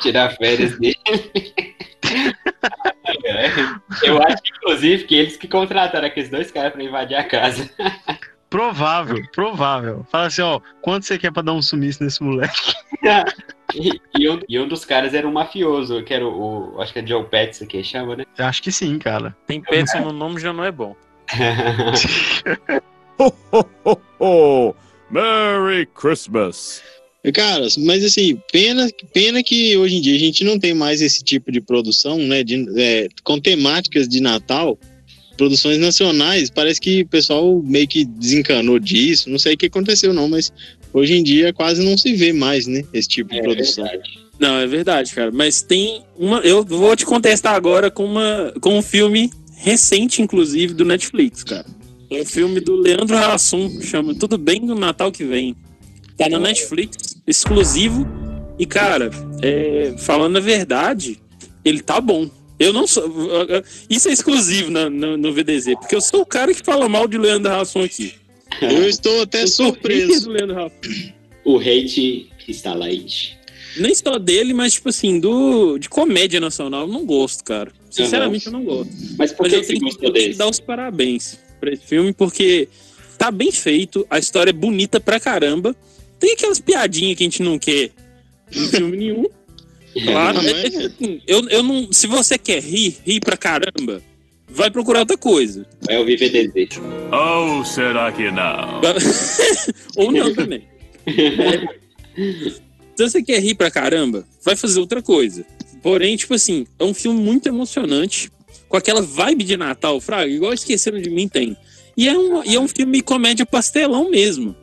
Tirar 0.00 0.30
férias 0.36 0.76
dele. 0.78 0.96
Eu 4.02 4.22
acho, 4.22 4.38
inclusive, 4.56 5.04
que 5.04 5.14
eles 5.14 5.36
que 5.36 5.48
contrataram 5.48 6.06
aqueles 6.06 6.28
dois 6.30 6.50
caras 6.50 6.72
pra 6.72 6.82
invadir 6.82 7.16
a 7.16 7.24
casa. 7.24 7.68
Provável, 8.50 9.16
provável. 9.32 10.06
Fala 10.10 10.26
assim, 10.26 10.42
ó, 10.42 10.60
quanto 10.82 11.06
você 11.06 11.18
quer 11.18 11.32
pra 11.32 11.42
dar 11.42 11.52
um 11.54 11.62
sumiço 11.62 12.02
nesse 12.04 12.22
moleque? 12.22 12.54
E, 13.74 13.98
e 14.18 14.28
um, 14.28 14.38
e 14.46 14.60
um 14.60 14.68
dos 14.68 14.84
caras 14.84 15.14
era 15.14 15.26
um 15.26 15.32
mafioso, 15.32 16.02
que 16.04 16.12
era 16.12 16.26
o, 16.26 16.74
o- 16.76 16.82
acho 16.82 16.92
que 16.92 16.98
é 16.98 17.06
Joe 17.06 17.24
Pets 17.24 17.60
que 17.66 17.82
chama, 17.82 18.14
né? 18.16 18.24
Eu 18.36 18.44
Acho 18.44 18.62
que 18.62 18.70
sim, 18.70 18.98
cara. 18.98 19.34
Tem 19.46 19.62
Petson 19.62 20.00
no 20.00 20.12
nome 20.12 20.38
já 20.38 20.52
não 20.52 20.62
é 20.62 20.70
bom. 20.70 20.94
Ho, 23.18 23.32
ho, 23.50 23.64
ho, 23.84 24.00
ho! 24.20 24.74
Merry 25.10 25.86
Christmas! 25.86 26.82
Cara, 27.30 27.68
mas 27.78 28.04
assim, 28.04 28.36
pena, 28.50 28.88
pena 29.12 29.42
que 29.44 29.76
hoje 29.76 29.96
em 29.96 30.00
dia 30.00 30.16
a 30.16 30.18
gente 30.18 30.42
não 30.42 30.58
tem 30.58 30.74
mais 30.74 31.00
esse 31.00 31.22
tipo 31.22 31.52
de 31.52 31.60
produção, 31.60 32.18
né? 32.18 32.42
De, 32.42 32.66
é, 32.76 33.08
com 33.22 33.38
temáticas 33.38 34.08
de 34.08 34.20
Natal, 34.20 34.76
produções 35.36 35.78
nacionais. 35.78 36.50
Parece 36.50 36.80
que 36.80 37.02
o 37.02 37.08
pessoal 37.08 37.62
meio 37.64 37.86
que 37.86 38.04
desencanou 38.04 38.78
disso. 38.80 39.30
Não 39.30 39.38
sei 39.38 39.54
o 39.54 39.56
que 39.56 39.66
aconteceu, 39.66 40.12
não, 40.12 40.28
mas 40.28 40.52
hoje 40.92 41.14
em 41.14 41.22
dia 41.22 41.52
quase 41.52 41.84
não 41.84 41.96
se 41.96 42.12
vê 42.14 42.32
mais, 42.32 42.66
né? 42.66 42.82
Esse 42.92 43.08
tipo 43.08 43.30
de 43.30 43.38
É 43.38 43.42
produção. 43.42 43.84
verdade. 43.84 44.18
Não, 44.40 44.56
é 44.56 44.66
verdade, 44.66 45.14
cara. 45.14 45.30
Mas 45.30 45.62
tem 45.62 46.02
uma. 46.18 46.40
Eu 46.40 46.64
vou 46.64 46.96
te 46.96 47.06
contestar 47.06 47.54
agora 47.54 47.88
com, 47.88 48.04
uma, 48.04 48.52
com 48.60 48.76
um 48.78 48.82
filme 48.82 49.30
recente, 49.58 50.20
inclusive, 50.20 50.74
do 50.74 50.84
Netflix, 50.84 51.44
cara. 51.44 51.66
É 52.10 52.20
um 52.20 52.24
filme 52.26 52.60
do 52.60 52.74
Leandro 52.74 53.16
Hassum, 53.16 53.80
chama 53.80 54.12
Tudo 54.14 54.36
Bem 54.36 54.58
no 54.60 54.74
Natal 54.74 55.12
que 55.12 55.24
Vem. 55.24 55.54
Tá 56.16 56.28
na 56.28 56.38
Netflix, 56.38 57.16
exclusivo. 57.26 58.06
E, 58.58 58.66
cara, 58.66 59.10
é, 59.42 59.94
falando 59.98 60.36
a 60.36 60.40
verdade, 60.40 61.18
ele 61.64 61.80
tá 61.82 62.00
bom. 62.00 62.28
Eu 62.58 62.72
não 62.72 62.86
sou. 62.86 63.04
Isso 63.90 64.08
é 64.08 64.12
exclusivo 64.12 64.70
na- 64.70 64.88
no, 64.88 65.16
no 65.16 65.32
VDZ, 65.32 65.74
porque 65.80 65.96
eu 65.96 66.00
sou 66.00 66.20
o 66.20 66.26
cara 66.26 66.54
que 66.54 66.62
fala 66.62 66.88
mal 66.88 67.08
de 67.08 67.18
Leandro 67.18 67.50
Hassum 67.52 67.82
aqui. 67.82 68.14
Eu 68.60 68.88
estou 68.88 69.22
até 69.22 69.42
Eu 69.42 69.48
surpreso. 69.48 70.26
do 70.26 70.30
Leandro 70.32 70.60
Hassum. 70.64 71.12
O 71.44 71.58
hate 71.58 72.30
está 72.46 72.72
light. 72.74 73.36
Nem 73.78 73.94
só 73.94 74.18
dele, 74.18 74.52
mas, 74.52 74.74
tipo 74.74 74.90
assim, 74.90 75.18
do, 75.18 75.78
de 75.78 75.88
comédia 75.88 76.38
nacional, 76.38 76.82
eu 76.82 76.88
não 76.92 77.04
gosto, 77.06 77.42
cara. 77.42 77.72
Sinceramente, 77.90 78.46
eu 78.46 78.52
não 78.52 78.62
gosto. 78.62 78.92
Mas 79.18 79.32
por 79.32 79.44
Mas 79.44 79.52
que 79.52 79.58
eu 79.58 79.62
você 79.64 79.66
tenho, 79.68 79.78
que- 79.80 79.84
gostou 79.86 80.08
eu 80.08 80.12
tenho 80.12 80.22
que 80.24 80.28
desse? 80.28 80.38
dar 80.38 80.48
os 80.48 80.60
parabéns 80.60 81.38
pra 81.58 81.72
esse 81.72 81.84
filme, 81.84 82.12
porque 82.12 82.68
tá 83.18 83.30
bem 83.30 83.50
feito, 83.50 84.06
a 84.10 84.18
história 84.18 84.50
é 84.50 84.52
bonita 84.52 85.00
pra 85.00 85.18
caramba. 85.18 85.74
Tem 86.22 86.34
aquelas 86.34 86.60
piadinhas 86.60 87.16
que 87.18 87.24
a 87.24 87.26
gente 87.26 87.42
não 87.42 87.58
quer 87.58 87.90
em 88.54 88.68
filme 88.68 88.96
nenhum. 88.96 89.26
Claro, 90.04 90.38
é- 90.38 90.42
mas- 90.62 90.74
é 90.74 90.86
assim, 90.86 91.20
eu, 91.26 91.46
eu 91.50 91.62
não, 91.62 91.92
se 91.92 92.06
você 92.06 92.38
quer 92.38 92.62
rir, 92.62 92.96
rir 93.04 93.20
pra 93.20 93.36
caramba, 93.36 94.00
vai 94.48 94.70
procurar 94.70 95.00
outra 95.00 95.18
coisa. 95.18 95.66
Vai 95.82 95.98
ouvir 95.98 96.16
VDZ. 96.16 96.80
Ou 97.12 97.62
será 97.66 98.10
que 98.10 98.30
não? 98.30 98.80
Ou 99.96 100.10
não 100.10 100.32
também. 100.34 100.62
Se 102.96 103.02
você 103.06 103.22
quer 103.22 103.40
rir 103.42 103.54
pra 103.54 103.70
caramba, 103.70 104.24
vai 104.42 104.56
fazer 104.56 104.80
outra 104.80 105.02
coisa. 105.02 105.44
Porém, 105.82 106.16
tipo 106.16 106.32
assim, 106.32 106.66
é 106.78 106.84
um 106.84 106.94
filme 106.94 107.20
muito 107.20 107.46
emocionante, 107.48 108.30
com 108.70 108.76
aquela 108.78 109.02
vibe 109.02 109.44
de 109.44 109.56
Natal, 109.58 110.00
Fraga, 110.00 110.30
igual 110.30 110.54
Esqueceram 110.54 111.02
de 111.02 111.10
Mim 111.10 111.28
tem. 111.28 111.54
E 111.96 112.08
é 112.08 112.16
um, 112.16 112.42
e 112.44 112.54
é 112.54 112.60
um 112.60 112.68
filme 112.68 113.02
comédia 113.02 113.44
pastelão 113.44 114.08
mesmo. 114.10 114.56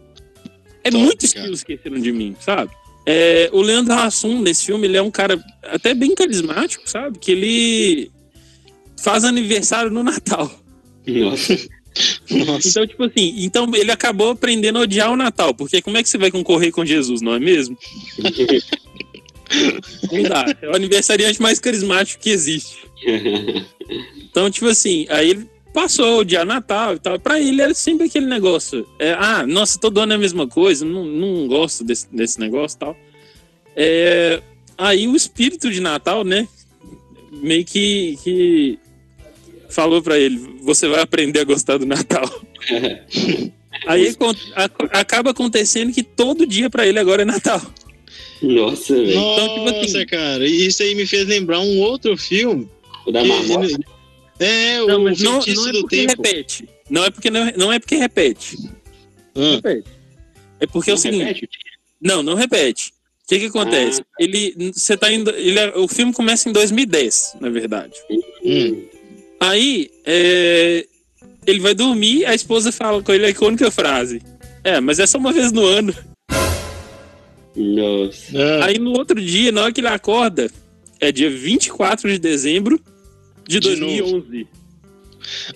É 0.84 0.92
Top, 0.92 1.04
muito 1.04 1.20
cara. 1.20 1.28
estilo 1.28 1.54
Esqueceram 1.54 2.00
de 2.00 2.12
Mim, 2.12 2.36
sabe? 2.40 2.72
É, 3.06 3.50
o 3.52 3.62
Leandro 3.62 3.94
Hassum, 3.94 4.42
nesse 4.42 4.66
filme, 4.66 4.88
ele 4.88 4.98
é 4.98 5.02
um 5.02 5.12
cara 5.12 5.44
até 5.64 5.94
bem 5.94 6.14
carismático, 6.14 6.90
sabe? 6.90 7.18
Que 7.18 7.32
ele 7.32 8.12
faz 9.02 9.24
aniversário 9.24 9.90
no 9.90 10.04
Natal. 10.04 10.52
Nossa. 11.08 11.54
Nossa. 12.30 12.70
Então, 12.70 12.88
tipo 12.88 13.04
assim, 13.04 13.34
então 13.38 13.70
ele 13.74 13.92
acabou 13.92 14.30
aprendendo 14.32 14.78
a 14.78 14.82
odiar 14.84 15.12
o 15.12 15.18
Natal, 15.18 15.54
porque 15.54 15.82
como 15.82 15.98
é 15.98 16.04
que 16.04 16.10
você 16.10 16.18
vai 16.18 16.30
concorrer 16.32 16.72
com 16.72 16.86
Jesus, 16.86 17.22
não 17.22 17.34
é 17.34 17.40
mesmo? 17.40 17.78
Não 20.12 20.22
dá. 20.24 20.46
É 20.62 20.70
o 20.70 20.76
aniversariante 20.76 21.42
mais 21.42 21.60
carismático 21.60 22.22
que 22.22 22.30
existe. 22.30 22.78
Então, 24.32 24.52
tipo 24.52 24.68
assim, 24.68 25.08
aí 25.10 25.32
ele 25.32 25.50
passou 25.74 26.06
a 26.06 26.16
odiar 26.18 26.46
Natal 26.46 26.96
e 26.96 27.00
tal. 27.00 27.20
Pra 27.20 27.40
ele 27.40 27.62
era 27.62 27.74
sempre 27.74 28.08
aquele 28.08 28.26
negócio. 28.26 28.88
é, 29.00 29.14
ah, 29.14 29.46
nossa, 29.46 29.80
todo 29.80 30.00
ano 30.00 30.14
é 30.14 30.16
a 30.16 30.20
mesma 30.20 30.48
coisa, 30.48 30.84
não, 30.86 31.06
não 31.06 31.48
gosto 31.48 31.84
desse, 31.84 32.08
desse 32.12 32.40
negócio 32.40 32.76
e 32.76 32.80
tal. 32.80 32.98
É, 33.76 34.42
aí 34.78 35.08
o 35.08 35.16
espírito 35.16 35.72
de 35.72 35.80
Natal, 35.80 36.24
né? 36.24 36.48
Meio 37.32 37.64
que, 37.64 38.18
que 38.24 38.80
falou 39.70 40.02
pra 40.02 40.18
ele: 40.18 40.38
você 40.62 40.88
vai 40.88 41.02
aprender 41.02 41.40
a 41.40 41.44
gostar 41.46 41.78
do 41.78 41.86
Natal. 41.86 42.28
Aí 43.88 44.14
a- 44.56 45.00
acaba 45.00 45.30
acontecendo 45.32 45.94
que 45.94 46.04
todo 46.04 46.46
dia 46.46 46.70
pra 46.70 46.86
ele 46.86 47.00
agora 47.00 47.22
é 47.22 47.26
Natal. 47.26 47.62
Nossa, 48.42 48.94
velho. 48.94 49.12
Então, 49.12 49.48
tipo 49.50 49.66
Nossa, 49.72 49.98
assim- 50.00 50.06
cara, 50.06 50.46
isso 50.46 50.84
aí 50.84 50.96
me 50.96 51.06
fez 51.08 51.26
lembrar 51.28 51.60
um 51.62 51.80
outro 51.80 52.18
filme. 52.18 52.68
O 53.06 53.12
da 53.12 53.24
marmota. 53.24 53.80
É, 54.40 54.82
o 54.82 54.88
Não, 54.88 55.04
mas 55.04 55.20
não, 55.22 55.40
não 55.40 55.68
é 55.68 55.72
do 55.74 55.82
porque 55.82 56.08
Tempo. 56.08 56.22
repete. 56.24 56.70
Não 56.90 57.04
é 57.06 57.10
porque 57.12 57.30
não, 57.30 57.52
não 57.58 57.74
é 57.74 57.80
porque 57.80 57.96
repete. 57.96 58.58
Ah, 59.36 59.56
Repete. 59.56 59.90
É 60.62 60.66
porque 60.68 60.90
é 60.90 60.94
o 60.94 60.96
Não 60.96 61.02
seguinte. 61.02 61.24
repete? 61.26 61.50
Não, 62.02 62.24
não 62.24 62.36
repete. 62.36 62.94
O 63.24 63.28
que 63.30 63.40
que 63.40 63.46
acontece? 63.48 64.02
Ele, 64.20 64.72
você 64.74 64.98
tá 64.98 65.12
indo, 65.12 65.30
ele, 65.32 65.60
é- 65.60 65.78
o 65.78 65.88
filme 65.88 66.12
começa 66.14 66.50
em 66.50 66.52
2010, 66.54 67.36
na 67.40 67.50
verdade. 67.50 67.94
hum. 68.44 68.86
Aí, 69.40 69.90
é, 70.06 70.86
ele 71.46 71.60
vai 71.60 71.74
dormir, 71.76 72.26
a 72.26 72.34
esposa 72.34 72.72
fala 72.72 73.02
com 73.04 73.12
ele 73.14 73.26
a 73.26 73.30
icônica 73.30 73.70
frase. 73.70 74.22
É, 74.64 74.80
mas 74.82 75.00
é 75.00 75.06
só 75.08 75.18
uma 75.18 75.32
vez 75.32 75.52
no 75.52 75.64
ano. 75.66 75.94
Nossa. 77.56 78.38
Ah, 78.62 78.66
Aí 78.66 78.78
no 78.80 78.92
outro 78.92 79.20
dia, 79.22 79.52
na 79.52 79.64
hora 79.64 79.72
que 79.72 79.82
ele 79.82 79.88
acorda, 79.88 80.50
é 81.00 81.12
dia 81.12 81.30
24 81.30 82.10
de 82.12 82.18
dezembro 82.20 82.80
de 83.50 83.60
De 83.60 83.68
2011. 83.76 84.48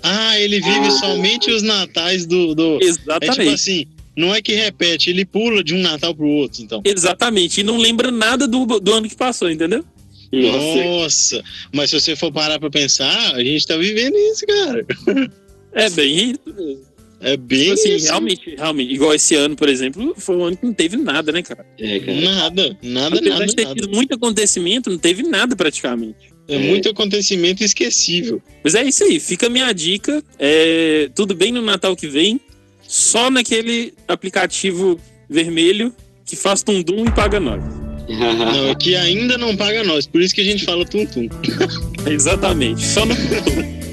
Ah, 0.01 0.39
ele 0.39 0.59
vive 0.59 0.87
Ah. 0.87 0.91
somente 0.91 1.49
os 1.51 1.61
natais 1.61 2.25
do. 2.25 2.53
do... 2.53 2.75
É 2.75 2.79
tipo 2.79 2.85
Exatamente. 2.89 3.53
assim, 3.53 3.85
não 4.15 4.33
é 4.33 4.41
que 4.41 4.53
repete, 4.53 5.09
ele 5.09 5.25
pula 5.25 5.63
de 5.63 5.73
um 5.73 5.79
Natal 5.79 6.13
pro 6.13 6.27
outro, 6.27 6.61
então. 6.63 6.81
Exatamente. 6.83 7.61
E 7.61 7.63
não 7.63 7.77
lembra 7.77 8.11
nada 8.11 8.47
do, 8.47 8.65
do 8.79 8.93
ano 8.93 9.07
que 9.09 9.15
passou, 9.15 9.49
entendeu? 9.49 9.83
Nossa. 10.31 10.83
Nossa, 10.83 11.43
mas 11.71 11.89
se 11.91 11.99
você 11.99 12.15
for 12.15 12.31
parar 12.31 12.59
pra 12.59 12.69
pensar, 12.69 13.35
a 13.35 13.43
gente 13.43 13.65
tá 13.67 13.77
vivendo 13.77 14.15
isso, 14.15 14.45
cara. 14.47 14.85
É 15.75 15.89
bem 15.89 16.31
isso 16.31 16.39
mesmo. 16.55 16.81
É 17.19 17.35
bem 17.35 17.59
Tipo 17.61 17.73
assim, 17.73 17.95
isso. 17.95 18.05
realmente, 18.05 18.55
realmente. 18.55 18.93
Igual 18.93 19.13
esse 19.15 19.33
ano, 19.33 19.55
por 19.55 19.67
exemplo, 19.69 20.13
foi 20.17 20.35
um 20.35 20.43
ano 20.43 20.57
que 20.57 20.65
não 20.65 20.73
teve 20.73 20.97
nada, 20.97 21.31
né, 21.31 21.41
cara? 21.41 21.65
É, 21.79 21.99
cara. 21.99 22.21
Nada, 22.21 22.77
nada, 22.83 23.17
Apesar 23.17 23.33
nada, 23.33 23.45
de 23.47 23.55
ter 23.55 23.63
nada. 23.63 23.75
tido 23.75 23.89
muito 23.89 24.13
acontecimento, 24.13 24.89
não 24.91 24.99
teve 24.99 25.23
nada 25.23 25.55
praticamente. 25.55 26.32
É 26.47 26.57
muito 26.57 26.89
acontecimento 26.89 27.63
esquecível. 27.63 28.41
Mas 28.63 28.75
é 28.75 28.83
isso 28.83 29.03
aí, 29.03 29.19
fica 29.19 29.47
a 29.47 29.49
minha 29.49 29.71
dica. 29.71 30.23
É, 30.37 31.09
tudo 31.15 31.33
bem 31.33 31.51
no 31.51 31.61
Natal 31.61 31.95
que 31.95 32.07
vem, 32.07 32.39
só 32.81 33.31
naquele 33.31 33.93
aplicativo 34.07 34.99
vermelho 35.29 35.93
que 36.25 36.35
faz 36.35 36.61
tum-dum 36.61 37.05
e 37.05 37.11
paga 37.11 37.39
nós. 37.39 37.63
Não, 38.09 38.69
é 38.69 38.75
que 38.75 38.95
ainda 38.95 39.37
não 39.37 39.55
paga 39.55 39.83
nós, 39.83 40.05
por 40.05 40.21
isso 40.21 40.35
que 40.35 40.41
a 40.41 40.43
gente 40.43 40.65
fala 40.65 40.85
tum-tum. 40.85 41.29
Exatamente, 42.05 42.85
só 42.85 43.05
no 43.05 43.15
tum-tum. 43.15 43.83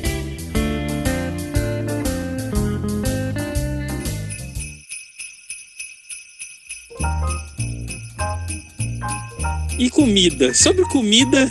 E 9.79 9.89
comida. 9.89 10.53
Sobre 10.53 10.83
comida, 10.85 11.51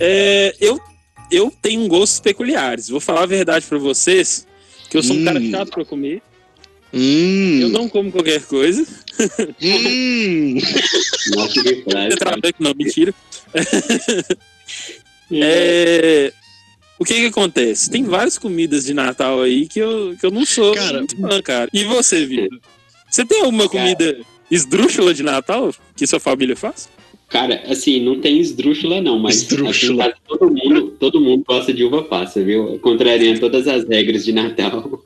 é, 0.00 0.54
eu, 0.60 0.80
eu 1.30 1.52
tenho 1.62 1.86
gostos 1.88 2.20
peculiares. 2.20 2.88
Vou 2.88 3.00
falar 3.00 3.22
a 3.22 3.26
verdade 3.26 3.66
pra 3.66 3.78
vocês, 3.78 4.46
que 4.90 4.96
eu 4.96 5.02
sou 5.02 5.16
um 5.16 5.24
cara 5.24 5.38
Hum. 5.40 5.50
chato 5.50 5.70
pra 5.70 5.84
comer. 5.84 6.22
Hum, 6.92 7.60
Eu 7.60 7.68
não 7.68 7.88
como 7.88 8.10
qualquer 8.10 8.42
coisa. 8.46 8.82
hum. 9.62 10.54
Nossa, 11.34 11.62
que 11.62 11.82
frase. 11.82 12.08
Cara. 12.08 12.16
trabalha 12.16 12.54
não, 12.58 12.74
mentira. 12.74 13.14
É, 15.30 16.32
o 16.98 17.04
que 17.04 17.12
que 17.14 17.26
acontece? 17.26 17.90
Tem 17.90 18.02
várias 18.04 18.38
comidas 18.38 18.84
de 18.86 18.94
Natal 18.94 19.42
aí 19.42 19.66
que 19.68 19.78
eu, 19.78 20.16
que 20.18 20.24
eu 20.24 20.30
não 20.30 20.46
sou 20.46 20.74
Cara, 20.74 20.98
muito 20.98 21.16
fã, 21.20 21.42
cara. 21.42 21.68
E 21.72 21.84
você, 21.84 22.24
Vitor? 22.24 22.58
Você 23.10 23.26
tem 23.26 23.40
alguma 23.42 23.68
Cara. 23.68 23.82
comida 23.94 24.18
esdrúxula 24.50 25.12
de 25.12 25.22
Natal 25.22 25.74
que 25.94 26.06
sua 26.06 26.18
família 26.18 26.56
faz? 26.56 26.88
Cara, 27.28 27.62
assim, 27.68 28.00
não 28.02 28.20
tem 28.20 28.38
esdrúxula 28.38 29.02
não, 29.02 29.18
mas 29.18 29.42
Esdrúxula. 29.42 29.70
aqui 29.70 29.86
em 29.92 29.96
casa 30.12 30.14
todo 30.26 30.50
mundo, 30.50 30.96
todo 30.98 31.20
mundo 31.20 31.44
gosta 31.46 31.74
de 31.74 31.84
uva 31.84 32.02
passa, 32.02 32.42
viu? 32.42 32.78
Contrariando 32.80 33.38
todas 33.40 33.68
as 33.68 33.86
regras 33.86 34.24
de 34.24 34.32
Natal. 34.32 35.02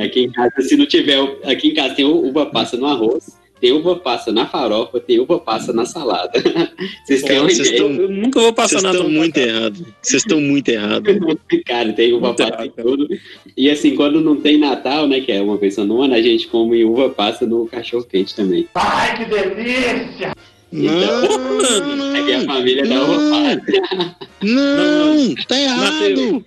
Aqui 0.00 0.20
em 0.20 0.30
casa, 0.30 0.52
se 0.60 0.76
não 0.76 0.86
tiver, 0.86 1.18
aqui 1.44 1.68
em 1.68 1.74
casa 1.74 1.94
tem 1.96 2.04
uva 2.04 2.46
passa 2.46 2.76
no 2.76 2.86
arroz, 2.86 3.36
tem 3.60 3.72
uva 3.72 3.96
passa 3.96 4.30
na 4.30 4.46
farofa, 4.46 5.00
tem 5.00 5.18
uva 5.18 5.40
passa 5.40 5.72
na 5.72 5.84
salada. 5.84 6.30
Vocês 7.04 7.22
têm 7.22 7.38
uma 7.40 7.48
vocês 7.50 7.66
ideia? 7.70 7.82
tão- 7.82 7.92
Eu 8.02 8.08
nunca 8.08 8.40
vou 8.40 8.52
passar 8.52 8.68
Vocês 8.78 8.82
Natal. 8.84 9.00
estão 9.00 9.12
muito 9.12 9.36
errados. 9.38 9.82
Vocês 10.00 10.22
estão 10.22 10.40
muito 10.40 10.68
errados. 10.68 11.14
Cara, 11.66 11.92
tem 11.92 12.12
uva 12.12 12.28
Muito 12.28 12.36
passa 12.38 12.52
errado, 12.52 12.66
em 12.78 12.82
tudo. 12.82 13.08
E 13.56 13.68
assim, 13.68 13.96
quando 13.96 14.20
não 14.20 14.36
tem 14.36 14.58
Natal, 14.58 15.08
né, 15.08 15.20
que 15.20 15.32
é 15.32 15.42
uma 15.42 15.56
vez 15.56 15.76
no 15.78 16.02
ano, 16.02 16.14
a 16.14 16.22
gente 16.22 16.46
come 16.46 16.84
uva 16.84 17.08
passa 17.10 17.44
no 17.46 17.66
cachorro 17.66 18.04
quente 18.04 18.32
também. 18.36 18.68
Não, 18.76 20.32
Então, 20.72 21.96
não, 21.96 22.16
É 22.16 22.22
que 22.24 22.32
a 22.32 22.38
não. 22.38 22.46
família 22.46 22.86
dá 22.86 23.02
uva 23.02 23.30
passa. 23.30 24.16
Não, 24.42 25.34
tá 25.46 25.58
errado. 25.60 26.44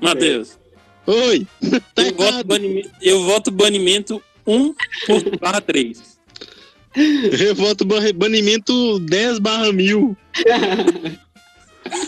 Matheus. 0.00 0.58
Oi, 1.06 1.46
tá 1.94 2.02
eu 2.02 2.14
voto, 2.14 2.44
banimento, 2.46 2.90
eu 3.02 3.22
voto 3.24 3.50
banimento 3.50 4.22
1 4.46 4.74
por 5.06 5.38
barra 5.38 5.60
3. 5.60 6.18
Eu 6.96 7.54
voto 7.54 7.84
ban- 7.84 8.12
banimento 8.14 8.98
10 9.00 9.38
barra 9.38 9.72
mil. 9.72 10.16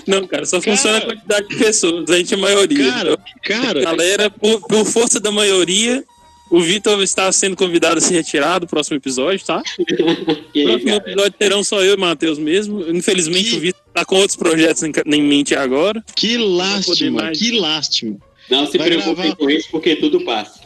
Não, 0.07 0.27
cara, 0.27 0.45
só 0.45 0.61
Cara. 0.61 0.77
funciona 0.77 0.99
a 0.99 1.01
quantidade 1.01 1.49
de 1.49 1.57
pessoas. 1.57 2.11
A 2.11 2.17
gente 2.19 2.35
é 2.35 2.37
maioria. 2.37 2.91
Cara, 2.93 3.19
cara, 3.43 3.81
Galera, 3.83 4.31
por, 4.31 4.61
por 4.67 4.85
força 4.85 5.19
da 5.19 5.31
maioria, 5.31 6.05
o 6.51 6.61
Vitor 6.61 7.01
está 7.03 7.31
sendo 7.33 7.57
convidado 7.57 7.99
a 7.99 8.01
se 8.01 8.13
retirar 8.13 8.59
do 8.59 8.67
próximo 8.67 8.97
episódio, 8.97 9.45
tá? 9.47 9.63
No 9.79 10.65
próximo 10.65 10.85
cara, 10.91 10.97
episódio 10.97 11.33
terão 11.39 11.63
só 11.65 11.81
eu 11.83 11.93
e 11.93 11.97
o 11.97 12.01
Matheus 12.01 12.39
mesmo. 12.39 12.85
Infelizmente, 12.91 13.51
Que- 13.51 13.57
o 13.57 13.61
Vitor 13.61 13.81
tá 13.95 14.05
com 14.05 14.17
outros 14.17 14.37
projetos 14.37 14.83
em, 14.83 14.93
em 15.07 15.23
mente 15.23 15.55
agora. 15.55 16.03
que 16.15 16.37
lástima, 16.37 17.23
mais. 17.23 17.39
que 17.39 17.53
lástima. 17.59 18.17
Não 18.51 18.67
se 18.67 18.77
Vai 18.79 18.89
preocupe 18.89 19.15
gravar. 19.23 19.37
com 19.37 19.49
isso, 19.49 19.69
porque 19.71 19.95
tudo 19.97 20.21
passa. 20.25 20.59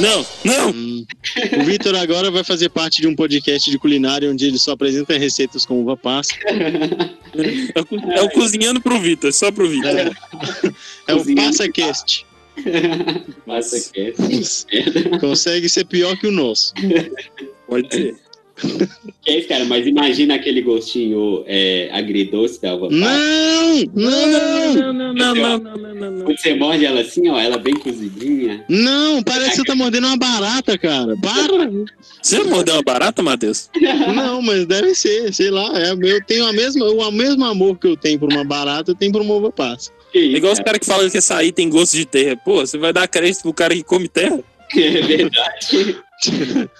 Não, 0.00 0.24
não! 0.42 0.70
Hum. 0.70 1.04
O 1.60 1.64
Vitor 1.64 1.94
agora 1.96 2.30
vai 2.30 2.42
fazer 2.42 2.70
parte 2.70 3.02
de 3.02 3.06
um 3.06 3.14
podcast 3.14 3.70
de 3.70 3.78
culinária 3.78 4.30
onde 4.30 4.46
ele 4.46 4.58
só 4.58 4.72
apresenta 4.72 5.18
receitas 5.18 5.66
com 5.66 5.82
uva 5.82 5.98
passa. 5.98 6.32
É 6.46 7.80
o, 7.80 8.12
é 8.12 8.22
o 8.22 8.30
cozinhando 8.30 8.80
pro 8.80 8.98
Vitor, 8.98 9.30
só 9.34 9.52
pro 9.52 9.68
Vitor. 9.68 9.90
É, 9.90 10.10
é 11.08 11.14
o. 11.14 11.34
PassaCast. 11.34 12.24
Que 12.56 14.14
Consegue 15.20 15.68
ser 15.68 15.84
pior 15.86 16.16
que 16.18 16.26
o 16.26 16.32
nosso. 16.32 16.74
Pode 17.66 17.94
ser. 17.94 18.14
Que 19.22 19.30
é 19.30 19.38
isso, 19.38 19.48
cara, 19.48 19.64
mas 19.64 19.86
imagina 19.86 20.34
aquele 20.34 20.60
gostinho 20.62 21.42
é, 21.46 21.88
agridoce 21.92 22.60
da 22.60 22.74
uva 22.74 22.88
passa. 22.88 23.00
Não! 23.00 23.84
Não! 23.94 24.72
Não, 24.72 24.92
não, 24.92 25.14
não, 25.14 25.34
não, 25.34 25.58
não, 25.58 25.76
não, 25.76 26.10
não. 26.10 26.24
Quando 26.24 26.38
você 26.38 26.54
morde 26.54 26.84
ela 26.84 27.00
assim, 27.00 27.28
ó, 27.28 27.38
ela 27.38 27.58
bem 27.58 27.74
cozidinha. 27.74 28.64
Não, 28.68 29.22
parece 29.22 29.50
que 29.50 29.56
você 29.56 29.64
tá 29.64 29.74
mordendo 29.74 30.06
uma 30.06 30.16
barata, 30.16 30.76
cara. 30.76 31.16
Para! 31.16 31.70
Você 32.20 32.42
mordeu 32.44 32.74
uma 32.74 32.82
barata, 32.82 33.22
Matheus? 33.22 33.70
Não, 34.14 34.42
mas 34.42 34.66
deve 34.66 34.94
ser, 34.94 35.32
sei 35.32 35.50
lá. 35.50 35.72
é, 35.80 35.92
eu 35.92 36.24
tenho 36.24 36.46
a 36.46 36.52
mesma, 36.52 36.84
o 36.84 37.10
mesmo 37.10 37.44
amor 37.44 37.78
que 37.78 37.86
eu 37.86 37.96
tenho 37.96 38.18
por 38.18 38.32
uma 38.32 38.44
barata, 38.44 38.92
eu 38.92 38.94
tenho 38.94 39.12
por 39.12 39.22
uma 39.22 39.34
uva 39.34 39.50
passa. 39.50 39.90
Que 40.12 40.18
É 40.18 40.22
isso, 40.22 40.36
igual 40.36 40.52
os 40.52 40.58
cara? 40.58 40.66
caras 40.66 40.80
que 40.80 40.86
falam 40.86 41.10
que 41.10 41.18
açaí 41.18 41.52
tem 41.52 41.68
gosto 41.70 41.96
de 41.96 42.04
terra. 42.04 42.36
Pô, 42.36 42.60
você 42.60 42.76
vai 42.76 42.92
dar 42.92 43.08
crédito 43.08 43.42
pro 43.42 43.54
cara 43.54 43.74
que 43.74 43.82
come 43.82 44.08
terra? 44.08 44.40
É 44.74 45.02
verdade. 45.02 45.98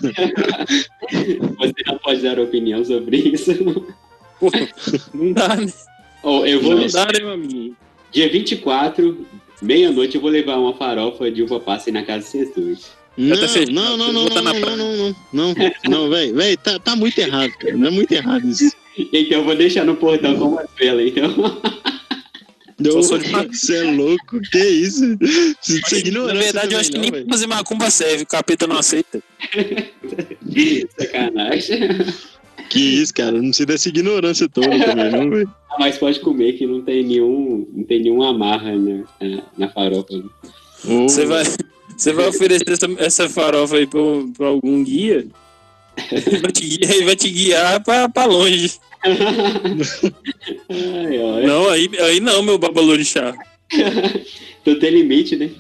Você 1.58 1.74
não 1.86 1.98
pode 1.98 2.22
dar 2.22 2.40
opinião 2.40 2.82
sobre 2.82 3.18
isso. 3.18 3.54
Pô, 4.40 4.50
não 5.12 5.30
dá, 5.32 5.56
né? 5.56 5.70
Ó, 6.22 6.46
eu 6.46 6.62
vou 6.62 6.74
Não 6.74 6.86
dá, 6.86 7.04
né, 7.04 7.18
meu 7.18 7.32
amigo? 7.32 7.76
Dia 8.10 8.30
24, 8.30 9.26
meia-noite, 9.60 10.14
eu 10.14 10.22
vou 10.22 10.30
levar 10.30 10.56
uma 10.56 10.72
farofa 10.74 11.30
de 11.30 11.42
uva 11.42 11.60
passa 11.60 11.90
aí 11.90 11.92
na 11.92 12.02
casa 12.02 12.26
de. 12.32 12.78
Não, 13.16 13.36
tá 13.36 13.46
não, 13.70 13.96
não, 13.98 14.12
não, 14.12 14.24
não, 14.24 14.42
não, 14.42 14.52
não, 14.52 14.96
não, 14.96 15.14
não, 15.32 15.54
não, 15.86 16.08
velho, 16.08 16.34
velho, 16.34 16.56
tá, 16.56 16.78
tá 16.78 16.96
muito 16.96 17.18
errado, 17.18 17.52
cara. 17.58 17.76
Não 17.76 17.88
é 17.88 17.90
muito 17.90 18.12
errado 18.12 18.48
isso. 18.48 18.72
Então 18.94 19.38
eu 19.38 19.44
vou 19.44 19.56
deixar 19.56 19.86
no 19.86 19.96
portão 19.96 20.36
com 20.36 20.44
uma 20.48 20.66
vela, 20.78 21.02
então. 21.02 21.34
Você 23.52 23.76
é 23.76 23.82
louco, 23.82 24.40
que 24.40 24.58
isso? 24.58 25.16
Você 25.60 25.96
é 25.96 25.98
ignorante. 25.98 26.34
Na 26.34 26.40
verdade, 26.40 26.74
eu 26.74 26.80
acho 26.80 26.90
que 26.90 26.98
nem 26.98 27.10
pra 27.10 27.24
fazer 27.28 27.46
macumba 27.46 27.90
serve, 27.90 28.22
o 28.24 28.26
capeta 28.26 28.66
não 28.66 28.78
aceita. 28.78 29.22
Sacanagem. 30.98 31.88
Que 32.70 32.80
isso, 32.80 33.12
cara, 33.12 33.32
não 33.32 33.48
precisa 33.48 33.66
dessa 33.66 33.88
ignorância 33.88 34.48
toda 34.48 34.68
também, 34.68 35.10
não, 35.10 35.30
velho. 35.30 35.50
Mas 35.78 35.98
pode 35.98 36.20
comer 36.20 36.54
que 36.54 36.66
não 36.66 36.82
tem 36.82 37.04
nenhum, 37.04 37.66
não 37.72 37.84
tem 37.84 38.02
nenhuma 38.02 38.30
amarra 38.30 38.74
na, 38.74 39.04
na, 39.58 39.68
farofa. 39.68 40.16
né? 40.16 40.24
Você 40.84 41.26
vai, 41.26 41.44
você 41.96 42.12
vai 42.12 42.28
oferecer 42.28 42.70
essa, 42.70 42.86
essa 42.98 43.28
farofa 43.28 43.76
aí 43.76 43.86
pra, 43.86 44.00
pra 44.36 44.46
algum 44.46 44.82
guia? 44.82 45.26
Ele 45.96 46.38
vai 46.38 46.52
te 46.52 46.66
guiar, 46.66 46.90
ele 46.90 47.04
vai 47.04 47.16
te 47.16 47.30
guiar 47.30 47.82
pra, 47.82 48.08
pra 48.08 48.24
longe. 48.24 48.72
Ai, 49.04 49.16
ai. 50.70 51.46
Não, 51.46 51.68
aí, 51.68 51.90
aí 52.00 52.20
não, 52.20 52.42
meu 52.42 52.58
babalorixá. 52.58 53.34
Então 54.62 54.78
tem 54.78 54.90
limite, 54.90 55.34
né? 55.34 55.50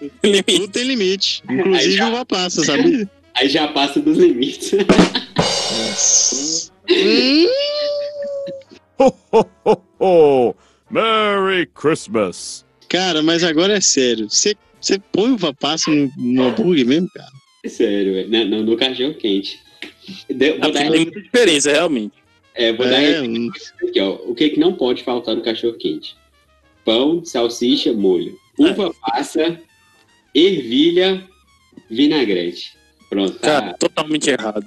Tudo 0.00 0.68
tem 0.68 0.84
limite. 0.84 1.42
Inclusive 1.46 2.02
uva 2.04 2.24
passa, 2.24 2.64
sabia? 2.64 3.06
Aí 3.34 3.50
já 3.50 3.68
passa 3.68 4.00
dos 4.00 4.16
limites. 4.16 4.72
Ho, 8.98 9.12
ho, 9.30 9.46
ho, 9.66 9.82
ho! 10.00 10.54
Merry 10.90 11.66
Christmas! 11.66 12.64
cara, 12.88 13.22
mas 13.22 13.44
agora 13.44 13.76
é 13.76 13.80
sério. 13.80 14.28
Você, 14.30 14.54
você 14.80 14.98
põe 15.12 15.30
uva 15.32 15.52
passa 15.52 15.90
no, 15.90 16.10
no 16.16 16.44
hambúrguer 16.44 16.86
mesmo, 16.86 17.08
cara? 17.14 17.30
Sério, 17.66 18.14
velho. 18.14 18.30
No, 18.30 18.56
no, 18.58 18.62
no 18.70 18.76
cachorro 18.76 19.14
quente. 19.14 19.58
Vou 20.28 20.72
dar, 20.72 20.72
Tem 20.90 20.90
muita 21.04 21.20
diferença, 21.20 21.70
realmente. 21.72 22.14
é, 22.54 22.72
vou 22.72 22.86
dar 22.86 23.02
É, 23.02 23.20
hum, 23.22 23.50
aqui, 23.88 24.00
ó. 24.00 24.14
O 24.26 24.34
que, 24.34 24.50
que 24.50 24.60
não 24.60 24.72
pode 24.74 25.02
faltar 25.02 25.34
no 25.36 25.42
cachorro 25.42 25.74
quente? 25.74 26.16
Pão, 26.84 27.24
salsicha, 27.24 27.92
molho. 27.92 28.36
Uva 28.58 28.92
passa, 29.00 29.60
ervilha, 30.34 31.24
vinagrete. 31.90 32.72
Pronto, 33.08 33.38
Cara, 33.38 33.72
tá. 33.72 33.76
totalmente 33.78 34.28
errado. 34.30 34.64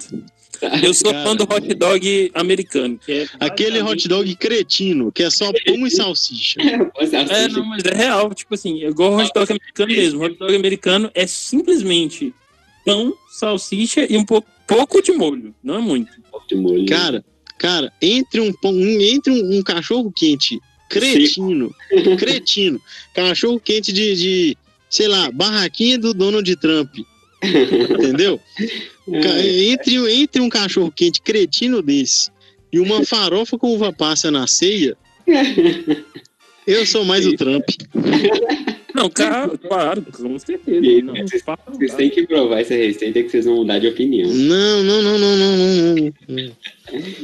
tá. 0.60 0.78
Eu 0.82 0.92
sou 0.94 1.10
Cara. 1.12 1.24
fã 1.24 1.36
do 1.36 1.44
hot 1.44 1.74
dog 1.74 2.30
americano, 2.34 2.98
que 2.98 3.12
é 3.12 3.26
aquele 3.38 3.80
hot 3.82 4.06
dog 4.08 4.34
cretino, 4.36 5.10
que 5.12 5.22
é 5.22 5.30
só 5.30 5.50
pão 5.64 5.86
e 5.86 5.90
salsicha. 5.90 6.60
É, 6.60 7.48
não, 7.48 7.64
mas 7.64 7.84
é 7.84 7.94
real. 7.94 8.32
Tipo 8.34 8.54
assim, 8.54 8.82
é 8.84 8.88
igual 8.88 9.12
o 9.12 9.16
hot 9.16 9.30
dog 9.34 9.50
americano 9.52 9.92
mesmo. 9.92 10.20
O 10.20 10.24
hot 10.26 10.36
dog 10.38 10.54
americano 10.54 11.10
é 11.14 11.26
simplesmente 11.26 12.34
pão, 12.84 13.14
salsicha 13.30 14.06
e 14.10 14.16
um 14.16 14.24
pouco, 14.24 14.48
pouco 14.76 15.02
de 15.02 15.12
molho. 15.12 15.54
Não 15.62 15.74
é 15.76 15.78
muito. 15.80 16.10
de 16.48 16.54
molho. 16.56 16.86
Cara, 16.86 17.24
cara, 17.58 17.92
entre 18.00 18.40
um 18.40 18.52
pão, 18.52 18.72
um- 18.72 19.00
entre 19.00 19.32
um, 19.32 19.58
um 19.58 19.62
cachorro 19.62 20.10
quente 20.14 20.58
cretino, 20.88 21.74
cretino, 22.18 22.80
cachorro 23.14 23.60
quente 23.60 23.92
de, 23.92 24.16
de, 24.16 24.56
sei 24.88 25.06
lá, 25.08 25.30
barraquinha 25.30 25.98
do 25.98 26.12
Donald 26.14 26.56
Trump. 26.56 26.94
Entendeu? 27.42 28.40
Ca- 29.22 29.40
Entre, 29.44 30.12
entre 30.22 30.40
um 30.42 30.48
cachorro 30.48 30.92
quente 30.94 31.20
cretino 31.20 31.82
desse 31.82 32.30
e 32.72 32.78
uma 32.78 33.04
farofa 33.04 33.58
com 33.58 33.74
uva 33.74 33.92
passa 33.92 34.30
na 34.30 34.46
ceia, 34.46 34.96
eu 36.66 36.86
sou 36.86 37.04
mais 37.04 37.26
o 37.26 37.34
Trump. 37.34 37.64
Não, 39.02 39.10
cara, 39.10 39.58
claro, 39.58 40.02
com 40.12 40.38
certeza. 40.38 40.86
E- 40.86 41.02
Não, 41.02 41.14
vocês- 41.14 41.42
não 41.46 41.74
Vocês 41.74 41.94
têm 41.94 42.10
que 42.10 42.26
provar 42.26 42.60
essa 42.60 42.74
receita 42.74 43.22
que 43.22 43.28
vocês 43.30 43.44
vão 43.44 43.56
mudar 43.56 43.78
de 43.78 43.88
opinião. 43.88 44.28
Não, 44.30 44.82
não, 44.84 45.02
não, 45.02 45.18
não, 45.18 45.36
não, 45.36 45.56
não, 45.56 45.94
não. 46.28 46.52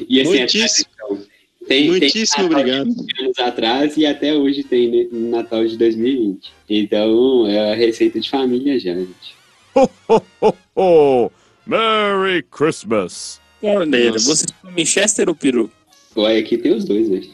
E 0.09 0.21
assim, 0.21 0.31
Muitíssimo. 0.39 0.89
tradição. 0.97 1.27
tem, 1.69 1.87
Muitíssimo 1.89 2.49
tem 2.49 2.57
obrigado. 2.59 2.89
anos 3.21 3.39
atrás 3.39 3.97
e 3.97 4.07
até 4.07 4.35
hoje 4.35 4.63
tem 4.65 4.89
né, 4.91 5.07
no 5.11 5.31
Natal 5.31 5.67
de 5.67 5.77
2020. 5.77 6.51
Então 6.71 7.47
é 7.47 7.73
a 7.73 7.75
receita 7.75 8.19
de 8.21 8.31
família 8.31 8.79
já, 8.79 8.95
gente. 8.95 9.37
Ho, 9.75 9.89
ho, 10.09 10.23
ho, 10.41 10.55
ho! 10.77 11.31
Merry 11.67 12.43
Christmas! 12.51 13.41
Corneira, 13.61 14.13
Nossa. 14.13 14.25
vocês 14.27 14.51
comem 14.63 14.87
Chester 14.87 15.29
ou 15.29 15.35
peru? 15.35 15.71
Olha, 16.15 16.39
aqui 16.39 16.57
tem 16.57 16.73
os 16.73 16.85
dois, 16.85 17.09
velho. 17.09 17.29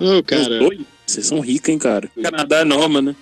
Ô, 0.00 0.16
Os 0.16 0.20
cara, 0.22 0.58
dois? 0.58 0.80
Vocês 1.06 1.26
são 1.26 1.40
ricos, 1.40 1.68
hein, 1.70 1.78
cara? 1.78 2.10
Canadá 2.20 2.58
é 2.60 2.64
norma, 2.64 3.00
né? 3.00 3.14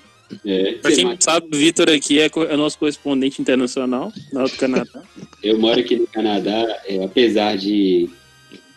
É, 0.45 0.73
Pra 0.83 0.91
quem 0.93 1.05
não 1.05 1.17
sabe, 1.21 1.47
o 1.53 1.57
Vitor 1.57 1.89
aqui 1.89 2.19
é, 2.21 2.29
co- 2.29 2.45
é 2.45 2.57
nosso 2.57 2.79
correspondente 2.79 3.41
internacional 3.41 4.13
lá 4.33 4.45
do 4.45 4.51
Canadá. 4.57 5.03
Eu 5.43 5.59
moro 5.59 5.79
aqui 5.81 5.97
no 5.97 6.07
Canadá, 6.09 6.83
é, 6.87 7.03
apesar 7.05 7.57
de, 7.57 8.09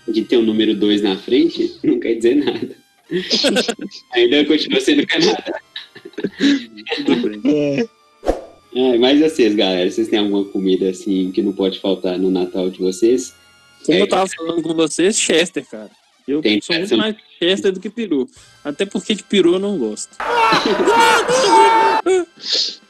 de 0.07 0.23
ter 0.23 0.38
o 0.38 0.43
número 0.43 0.75
2 0.75 1.01
na 1.01 1.17
frente, 1.17 1.75
não 1.83 1.99
quer 1.99 2.13
dizer 2.15 2.35
nada. 2.35 2.75
Ainda 4.13 4.45
continua 4.45 4.79
sendo 4.79 5.05
Canadá. 5.07 5.59
É, 7.45 7.88
É, 8.75 8.97
mas 8.99 9.19
vocês, 9.19 9.55
galera, 9.55 9.89
vocês 9.89 10.07
têm 10.07 10.19
alguma 10.19 10.45
comida 10.45 10.89
assim 10.91 11.31
que 11.31 11.41
não 11.41 11.51
pode 11.53 11.79
faltar 11.79 12.19
no 12.19 12.29
Natal 12.29 12.69
de 12.69 12.77
vocês? 12.77 13.33
Como 13.83 13.97
É. 13.97 14.01
eu 14.03 14.07
tava 14.07 14.29
falando 14.29 14.62
com 14.62 14.73
vocês, 14.75 15.17
Chester, 15.17 15.65
cara. 15.67 15.89
Eu 16.29 16.41
Tem 16.41 16.61
sou 16.61 16.75
muito 16.75 16.95
mais 16.97 17.15
Chester 17.39 17.71
do 17.71 17.79
que 17.79 17.89
peru. 17.89 18.29
Até 18.63 18.85
porque 18.85 19.15
de 19.15 19.23
peru 19.23 19.53
eu 19.55 19.59
não 19.59 19.77
gosto. 19.77 20.09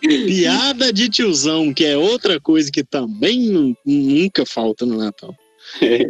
piada 0.02 0.92
de 0.92 1.10
tiozão, 1.10 1.74
que 1.74 1.86
é 1.86 1.98
outra 1.98 2.40
coisa 2.40 2.72
que 2.72 2.84
também 2.84 3.40
nu- 3.50 3.76
nunca 3.86 4.46
falta 4.46 4.86
no 4.86 4.98
Natal. 4.98 5.36
É, 5.82 6.04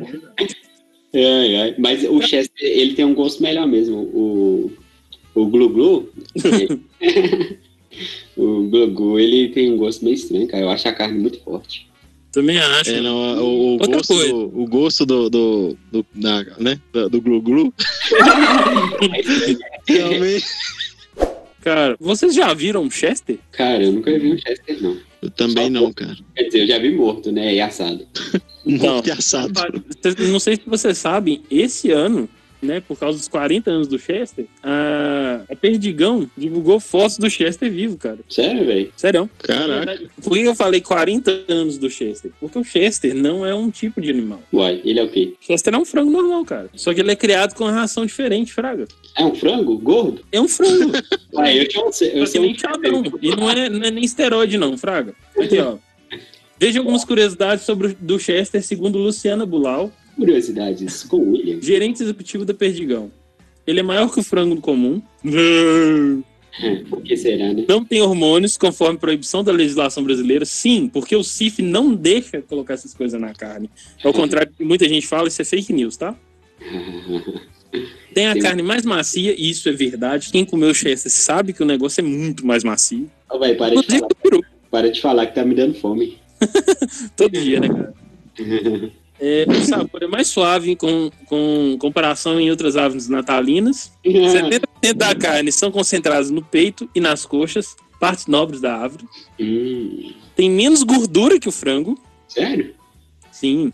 é, 1.13 1.75
mas 1.77 2.03
o 2.03 2.21
Chester, 2.21 2.67
ele 2.67 2.93
tem 2.93 3.05
um 3.05 3.13
gosto 3.13 3.41
melhor 3.43 3.67
mesmo. 3.67 3.97
O, 3.97 4.71
o 5.35 5.45
Glu 5.47 5.69
Glu, 5.69 6.09
o 8.37 8.63
Glu 8.69 8.87
Glu, 8.91 9.19
ele 9.19 9.49
tem 9.49 9.71
um 9.71 9.77
gosto 9.77 10.03
meio 10.03 10.15
estranho, 10.15 10.47
cara. 10.47 10.63
Eu 10.63 10.69
acho 10.69 10.87
a 10.87 10.93
carne 10.93 11.19
muito 11.19 11.39
forte. 11.41 11.87
Também 12.31 12.59
acho. 12.59 12.91
É, 12.91 13.01
não, 13.01 13.15
o, 13.39 13.43
o 13.43 13.71
Outra 13.73 13.97
gosto, 13.97 14.13
coisa. 14.13 14.31
do, 14.31 14.61
o 14.61 14.67
gosto 14.67 15.05
do, 15.05 15.29
do, 15.29 15.77
do, 15.91 16.05
da, 16.13 16.43
né, 16.59 16.79
do, 16.93 17.09
do 17.09 17.21
glu 17.21 17.41
glu 17.41 17.73
também, 19.85 20.41
Cara, 21.61 21.97
vocês 21.99 22.33
já 22.33 22.53
viram 22.53 22.83
um 22.83 22.91
Chester? 22.91 23.37
Cara, 23.51 23.83
eu 23.83 23.91
nunca 23.91 24.17
vi 24.17 24.31
um 24.31 24.37
Chester, 24.37 24.81
não. 24.81 24.97
eu 25.21 25.29
também 25.29 25.69
não, 25.69 25.91
cara. 25.91 26.15
Quer 26.35 26.43
dizer, 26.43 26.61
eu 26.61 26.67
já 26.67 26.79
vi 26.79 26.95
morto, 26.95 27.31
né? 27.31 27.55
E 27.55 27.61
assado. 27.61 28.05
Então, 28.65 28.95
Morto 28.95 29.07
e 29.07 29.11
assado. 29.11 29.53
Não 30.29 30.39
sei 30.39 30.57
se 30.57 30.63
vocês 30.67 30.97
sabem, 30.97 31.41
esse 31.49 31.91
ano 31.91 32.29
né, 32.61 32.81
por 32.81 32.97
causa 32.97 33.17
dos 33.17 33.27
40 33.27 33.69
anos 33.69 33.87
do 33.87 33.97
Chester, 33.97 34.45
a, 34.61 35.41
a 35.49 35.55
Perdigão 35.55 36.29
divulgou 36.37 36.79
fotos 36.79 37.17
do 37.17 37.29
Chester 37.29 37.71
vivo, 37.71 37.97
cara. 37.97 38.19
Sério, 38.29 38.65
velho? 38.65 38.91
Sério. 38.95 39.29
Caraca. 39.39 39.99
Por 40.21 40.33
que 40.33 40.43
eu 40.43 40.55
falei 40.55 40.81
40 40.81 41.45
anos 41.47 41.77
do 41.77 41.89
Chester? 41.89 42.31
Porque 42.39 42.59
o 42.59 42.63
Chester 42.63 43.15
não 43.15 43.45
é 43.45 43.53
um 43.53 43.69
tipo 43.69 44.01
de 44.01 44.09
animal. 44.09 44.41
Uai, 44.53 44.81
ele 44.83 44.99
é 44.99 45.03
o 45.03 45.09
quê? 45.09 45.33
Chester 45.39 45.73
é 45.73 45.77
um 45.77 45.85
frango 45.85 46.11
normal, 46.11 46.43
cara. 46.45 46.69
Só 46.75 46.93
que 46.93 46.99
ele 46.99 47.11
é 47.11 47.15
criado 47.15 47.53
com 47.55 47.63
uma 47.63 47.71
ração 47.71 48.05
diferente, 48.05 48.53
Fraga. 48.53 48.87
É 49.17 49.23
um 49.23 49.35
frango? 49.35 49.77
Gordo? 49.77 50.23
É 50.31 50.39
um 50.39 50.47
frango. 50.47 50.91
Uai, 51.33 51.59
eu 51.59 51.67
tinha 51.67 51.83
um. 51.83 51.89
Eu 52.13 52.27
sei 52.27 52.41
nem 52.41 52.57
chadão. 52.57 53.03
E 53.21 53.35
não 53.35 53.49
é, 53.49 53.69
não 53.69 53.83
é 53.83 53.91
nem 53.91 54.03
esteroide, 54.03 54.57
não, 54.57 54.77
Fraga. 54.77 55.13
Aqui, 55.37 55.59
ó. 55.59 55.77
Veja 56.59 56.79
algumas 56.79 57.05
curiosidades 57.05 57.63
sobre 57.63 57.87
o 57.87 57.95
do 57.97 58.19
Chester, 58.19 58.61
segundo 58.61 58.97
Luciana 58.97 59.45
Bulau, 59.45 59.91
curiosidades 60.19 61.03
com 61.03 61.17
o 61.17 61.31
William. 61.31 61.61
gerente 61.61 62.03
executivo 62.03 62.43
da 62.45 62.53
Perdigão. 62.53 63.11
Ele 63.65 63.79
é 63.79 63.83
maior 63.83 64.11
que 64.11 64.19
o 64.19 64.23
frango 64.23 64.57
comum. 64.59 65.01
Por 66.89 67.01
que 67.03 67.15
será, 67.15 67.53
né? 67.53 67.65
Não 67.67 67.85
tem 67.85 68.01
hormônios, 68.01 68.57
conforme 68.57 68.97
proibição 68.97 69.43
da 69.43 69.51
legislação 69.51 70.03
brasileira. 70.03 70.43
Sim, 70.45 70.89
porque 70.91 71.15
o 71.15 71.23
CIF 71.23 71.61
não 71.61 71.93
deixa 71.93 72.41
colocar 72.41 72.73
essas 72.73 72.93
coisas 72.93 73.19
na 73.19 73.33
carne. 73.33 73.69
Ao 74.03 74.11
contrário 74.11 74.51
do 74.51 74.57
que 74.57 74.65
muita 74.65 74.89
gente 74.89 75.07
fala, 75.07 75.27
isso 75.27 75.41
é 75.41 75.45
fake 75.45 75.71
news, 75.71 75.95
tá? 75.95 76.15
Tem 78.13 78.27
a 78.27 78.33
Tem- 78.33 78.41
carne 78.41 78.63
mais 78.63 78.83
macia, 78.83 79.33
e 79.37 79.49
isso 79.49 79.69
é 79.69 79.71
verdade. 79.71 80.29
Quem 80.31 80.43
comeu 80.43 80.73
Chester 80.73 81.11
sabe 81.11 81.53
que 81.53 81.61
o 81.61 81.65
negócio 81.65 82.01
é 82.01 82.03
muito 82.03 82.45
mais 82.45 82.63
macio. 82.63 83.09
Ô, 83.31 83.37
véi, 83.37 83.53
para 83.55 83.75
de 83.75 83.99
falar. 83.99 84.09
Para 84.71 84.91
de 84.91 84.99
falar 85.01 85.27
que 85.27 85.35
tá 85.35 85.45
me 85.45 85.53
dando 85.53 85.75
fome. 85.75 86.17
todo 87.15 87.31
dia, 87.31 87.59
né, 87.59 87.67
cara? 87.67 87.93
É, 89.21 89.45
o 89.47 89.63
sabor 89.65 90.01
é 90.03 90.07
mais 90.07 90.27
suave 90.27 90.75
com, 90.75 91.11
com 91.25 91.75
comparação 91.79 92.39
em 92.39 92.49
outras 92.49 92.77
aves 92.77 93.09
natalinas. 93.09 93.91
70% 94.05 94.93
da 94.95 95.13
carne 95.13 95.51
são 95.51 95.71
concentradas 95.71 96.29
no 96.31 96.41
peito 96.41 96.89
e 96.95 97.01
nas 97.01 97.25
coxas, 97.25 97.75
partes 97.99 98.27
nobres 98.27 98.61
da 98.61 98.75
árvore. 98.75 99.05
Hum, 99.39 100.13
Tem 100.35 100.49
menos 100.49 100.83
gordura 100.83 101.39
que 101.39 101.49
o 101.49 101.51
frango. 101.51 101.99
sério? 102.27 102.73
Sim. 103.31 103.71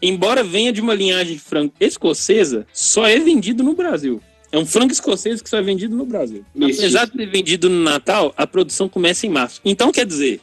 Embora 0.00 0.42
venha 0.44 0.72
de 0.72 0.80
uma 0.80 0.94
linhagem 0.94 1.34
de 1.34 1.40
frango 1.40 1.72
escocesa, 1.80 2.66
só 2.72 3.06
é 3.06 3.18
vendido 3.18 3.62
no 3.62 3.74
Brasil. 3.74 4.20
É 4.52 4.58
um 4.58 4.64
frango 4.66 4.92
escocês 4.92 5.42
que 5.42 5.48
só 5.50 5.58
é 5.58 5.62
vendido 5.62 5.96
no 5.96 6.06
Brasil. 6.06 6.44
Isso. 6.54 6.80
Apesar 6.80 7.06
de 7.06 7.12
ser 7.12 7.26
vendido 7.30 7.68
no 7.68 7.82
Natal, 7.82 8.32
a 8.36 8.46
produção 8.46 8.88
começa 8.88 9.26
em 9.26 9.30
março. 9.30 9.60
Então, 9.64 9.90
quer 9.90 10.06
dizer, 10.06 10.40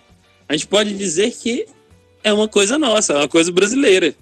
a 0.47 0.53
gente 0.53 0.67
pode 0.67 0.93
dizer 0.95 1.31
que 1.31 1.65
é 2.23 2.33
uma 2.33 2.47
coisa 2.47 2.77
nossa, 2.77 3.13
é 3.13 3.17
uma 3.17 3.27
coisa 3.27 3.51
brasileira. 3.51 4.13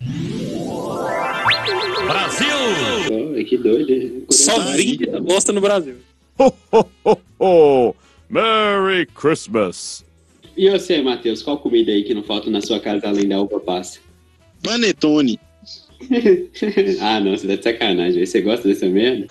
Pô, 3.08 3.44
que 3.44 3.58
doido. 3.58 3.92
hein? 3.92 4.26
Só 4.30 4.60
vende 4.60 5.08
essa 5.08 5.20
bosta 5.20 5.52
no 5.52 5.62
Brasil. 5.62 5.96
Ho, 6.38 6.52
ho, 6.72 6.86
ho, 7.06 7.18
ho! 7.40 7.96
Merry 8.30 9.06
Christmas! 9.06 10.04
E 10.56 10.70
você, 10.70 11.02
Matheus, 11.02 11.42
qual 11.42 11.58
comida 11.58 11.92
aí 11.92 12.04
que 12.04 12.14
não 12.14 12.24
falta 12.24 12.50
na 12.50 12.62
sua 12.62 12.80
casa 12.80 13.08
além 13.08 13.28
da 13.28 13.40
uva 13.40 13.60
passa? 13.60 14.00
Panetone. 14.64 15.40
ah, 17.02 17.20
não, 17.20 17.38
você 17.38 17.48
tá 17.48 17.56
de 17.56 17.64
sacanagem. 17.64 18.26
Você 18.26 18.42
gosta 18.42 18.68
dessa 18.68 18.88
merda? 18.88 19.28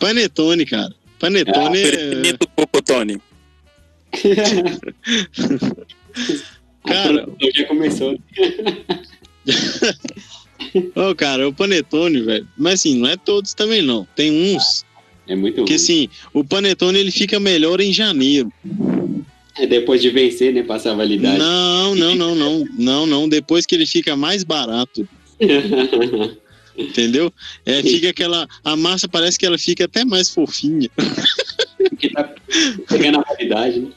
Panetone, 0.00 0.66
cara. 0.66 0.94
Panetone 1.18 1.78
é... 1.82 1.86
Oferecimento 1.86 2.48
Cocotone. 2.54 3.20
Cara, 6.84 7.26
já 7.54 7.64
começou. 7.66 8.16
Ô, 10.94 11.14
cara, 11.14 11.48
o 11.48 11.52
panetone, 11.52 12.22
velho. 12.22 12.46
Mas 12.56 12.74
assim, 12.74 12.98
não 12.98 13.08
é 13.08 13.16
todos 13.16 13.54
também 13.54 13.82
não. 13.82 14.06
Tem 14.16 14.54
uns 14.54 14.84
É 15.26 15.34
muito 15.34 15.64
que 15.64 15.74
assim, 15.74 16.08
o 16.32 16.44
panetone 16.44 16.98
ele 16.98 17.10
fica 17.10 17.40
melhor 17.40 17.80
em 17.80 17.92
janeiro. 17.92 18.52
É 19.56 19.66
depois 19.66 20.02
de 20.02 20.10
vencer, 20.10 20.52
né? 20.52 20.62
Passar 20.62 20.92
a 20.92 20.96
validade. 20.96 21.38
Não, 21.38 21.94
não, 21.94 22.14
não, 22.14 22.34
não. 22.34 22.64
Não, 22.76 23.06
não. 23.06 23.28
Depois 23.28 23.66
que 23.66 23.74
ele 23.74 23.86
fica 23.86 24.16
mais 24.16 24.42
barato, 24.42 25.08
entendeu? 26.76 27.32
É, 27.64 27.82
fica 27.82 28.10
aquela. 28.10 28.48
A 28.64 28.76
massa 28.76 29.08
parece 29.08 29.38
que 29.38 29.46
ela 29.46 29.58
fica 29.58 29.84
até 29.84 30.04
mais 30.04 30.30
fofinha. 30.30 30.90
Porque 31.78 32.10
tá 32.10 32.34
chegando 32.88 33.18
a 33.18 33.22
validade, 33.22 33.80
né? 33.80 33.90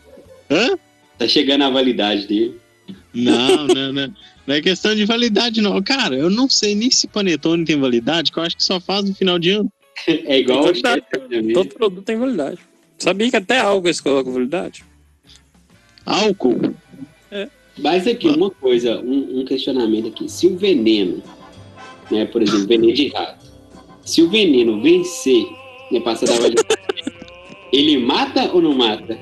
Hã? 0.50 0.78
Tá 1.18 1.28
chegando 1.28 1.64
a 1.64 1.70
validade 1.70 2.28
dele. 2.28 2.60
Não, 3.14 3.68
não, 3.74 3.94
não. 3.94 4.14
Não 4.46 4.56
é 4.56 4.62
questão 4.62 4.96
de 4.96 5.04
validade, 5.06 5.62
não. 5.62 5.82
Cara, 5.82 6.16
eu 6.16 6.30
não 6.30 6.50
sei 6.50 6.74
nem 6.74 6.90
se 6.90 7.08
panetone 7.08 7.66
tem 7.66 7.78
validade, 7.78 8.32
que 8.32 8.40
eu 8.40 8.44
acho 8.44 8.56
que 8.56 8.64
só 8.64 8.80
faz 8.80 9.04
no 9.04 9.14
final 9.14 9.38
de 9.38 9.52
ano. 9.52 9.72
É 10.08 10.40
igual 10.40 10.64
Tem 10.64 10.82
validade. 10.82 11.06
Né? 11.30 11.54
Todo 11.54 11.74
produto 11.74 12.06
tem 12.06 12.18
validade. 12.18 12.60
Sabia 13.00 13.30
que 13.30 13.36
até 13.36 13.60
álcool 13.60 13.88
eles 13.88 14.00
colocam 14.00 14.32
validade? 14.32 14.86
Álcool. 16.06 16.74
Mas 17.80 18.08
aqui, 18.08 18.28
uma 18.28 18.50
coisa, 18.50 19.00
um, 19.00 19.40
um 19.40 19.46
questionamento 19.46 20.08
aqui. 20.08 20.30
Se 20.30 20.48
o 20.48 20.58
veneno, 20.58 21.22
né, 22.10 22.26
por 22.26 22.42
exemplo, 22.42 22.68
veneno 22.68 22.94
de 22.94 23.10
rato, 23.10 23.46
se 24.04 24.22
o 24.22 24.30
veneno 24.30 24.82
vencer, 24.82 25.46
né, 25.92 26.00
passar 26.00 26.26
da 26.26 26.36
validade, 26.36 26.68
ele 27.72 27.98
mata 28.00 28.52
ou 28.52 28.62
não 28.62 28.74
mata? 28.74 29.18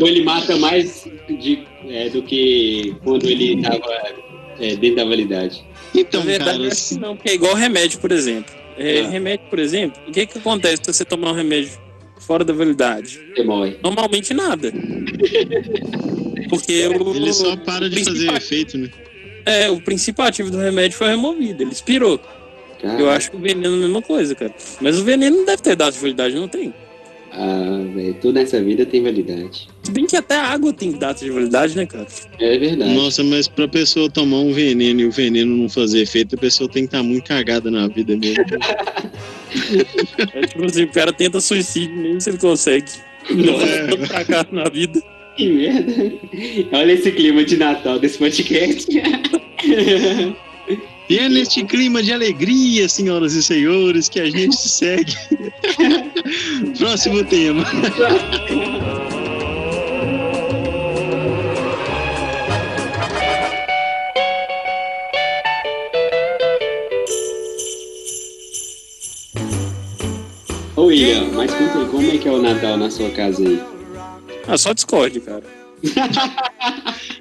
Ou 0.00 0.06
ele 0.08 0.22
mata 0.22 0.56
mais 0.56 1.06
de, 1.28 1.64
é, 1.88 2.08
do 2.10 2.22
que 2.22 2.94
quando 3.04 3.24
ele 3.28 3.54
estava 3.56 3.80
dentro 4.58 4.96
da 4.96 5.04
validade? 5.04 5.64
Então, 5.94 6.20
Na 6.20 6.26
verdade, 6.26 6.58
cara, 6.58 6.74
que 6.76 6.94
não, 6.98 7.16
porque 7.16 7.30
é 7.30 7.34
igual 7.34 7.54
remédio, 7.54 7.98
por 7.98 8.12
exemplo. 8.12 8.54
É, 8.78 9.00
Ah. 9.00 9.08
Remédio, 9.08 9.46
por 9.50 9.58
exemplo, 9.58 10.00
o 10.08 10.12
que, 10.12 10.26
que 10.26 10.38
acontece 10.38 10.78
se 10.82 10.92
você 10.92 11.04
tomar 11.04 11.32
um 11.32 11.34
remédio 11.34 11.72
fora 12.18 12.44
da 12.44 12.52
validade? 12.52 13.20
Você 13.34 13.42
morre. 13.42 13.76
Normalmente 13.82 14.32
nada. 14.34 14.72
Porque 16.48 16.86
o, 16.88 17.14
ele 17.16 17.32
só 17.32 17.56
para 17.56 17.88
de 17.88 17.96
fazer 17.98 18.10
principal- 18.10 18.36
efeito, 18.36 18.78
né? 18.78 18.90
É, 19.46 19.70
o 19.70 19.80
princípio 19.80 20.22
ativo 20.24 20.50
do 20.50 20.58
remédio 20.58 20.96
foi 20.98 21.08
removido, 21.08 21.62
ele 21.62 21.72
expirou. 21.72 22.20
Cara, 22.80 23.00
Eu 23.00 23.10
acho 23.10 23.30
que 23.30 23.36
o 23.36 23.40
veneno 23.40 23.74
é 23.74 23.78
a 23.78 23.80
mesma 23.80 24.02
coisa, 24.02 24.34
cara. 24.34 24.54
Mas 24.80 24.98
o 24.98 25.04
veneno 25.04 25.36
não 25.38 25.44
deve 25.44 25.62
ter 25.62 25.76
dado 25.76 25.92
de 25.94 25.98
validade, 26.00 26.34
não 26.34 26.48
tem. 26.48 26.72
Ah, 27.32 27.84
velho, 27.94 28.14
tudo 28.14 28.34
nessa 28.34 28.60
vida 28.62 28.84
tem 28.84 29.02
validade. 29.02 29.68
Se 29.82 29.92
bem 29.92 30.06
que 30.06 30.16
até 30.16 30.36
a 30.36 30.46
água 30.46 30.72
tem 30.72 30.92
data 30.92 31.24
de 31.24 31.30
validade, 31.30 31.76
né, 31.76 31.86
cara? 31.86 32.06
É 32.38 32.58
verdade. 32.58 32.92
Nossa, 32.92 33.22
mas 33.22 33.46
pra 33.46 33.68
pessoa 33.68 34.10
tomar 34.10 34.38
um 34.38 34.52
veneno 34.52 35.00
e 35.00 35.06
o 35.06 35.12
veneno 35.12 35.56
não 35.56 35.68
fazer 35.68 36.02
efeito, 36.02 36.34
a 36.34 36.38
pessoa 36.38 36.68
tem 36.68 36.82
que 36.82 36.88
estar 36.88 37.02
muito 37.02 37.26
cagada 37.26 37.70
na 37.70 37.86
vida 37.88 38.16
mesmo. 38.16 38.44
É 40.32 40.42
tipo 40.46 40.64
assim, 40.64 40.84
o 40.84 40.92
cara 40.92 41.12
tenta 41.12 41.40
suicídio, 41.40 41.96
nem 41.96 42.20
se 42.20 42.30
ele 42.30 42.38
consegue. 42.38 42.86
Não 43.30 43.60
é 43.60 43.86
tanto 43.88 44.06
fracasso 44.06 44.54
na 44.54 44.68
vida. 44.68 45.02
Que 45.36 45.48
merda. 45.48 45.92
Olha 46.72 46.92
esse 46.92 47.10
clima 47.10 47.44
de 47.44 47.56
Natal 47.56 47.98
desse 47.98 48.16
podcast. 48.18 48.86
E 51.10 51.18
é 51.18 51.28
neste 51.28 51.64
clima 51.64 52.00
de 52.00 52.12
alegria, 52.12 52.88
senhoras 52.88 53.32
e 53.34 53.42
senhores, 53.42 54.08
que 54.08 54.20
a 54.20 54.30
gente 54.30 54.54
segue. 54.68 55.16
Próximo 56.78 57.24
tema. 57.24 57.64
Ô 70.76 70.84
William, 70.84 71.32
mas 71.32 71.52
conta 71.52 71.78
aí, 71.80 71.86
como 71.86 72.08
é 72.08 72.18
que 72.18 72.28
é 72.28 72.30
o 72.30 72.40
Natal 72.40 72.76
na 72.76 72.88
sua 72.88 73.10
casa 73.10 73.42
aí? 73.42 73.60
Ah, 74.46 74.56
só 74.56 74.72
Discord, 74.72 75.18
cara. 75.18 75.42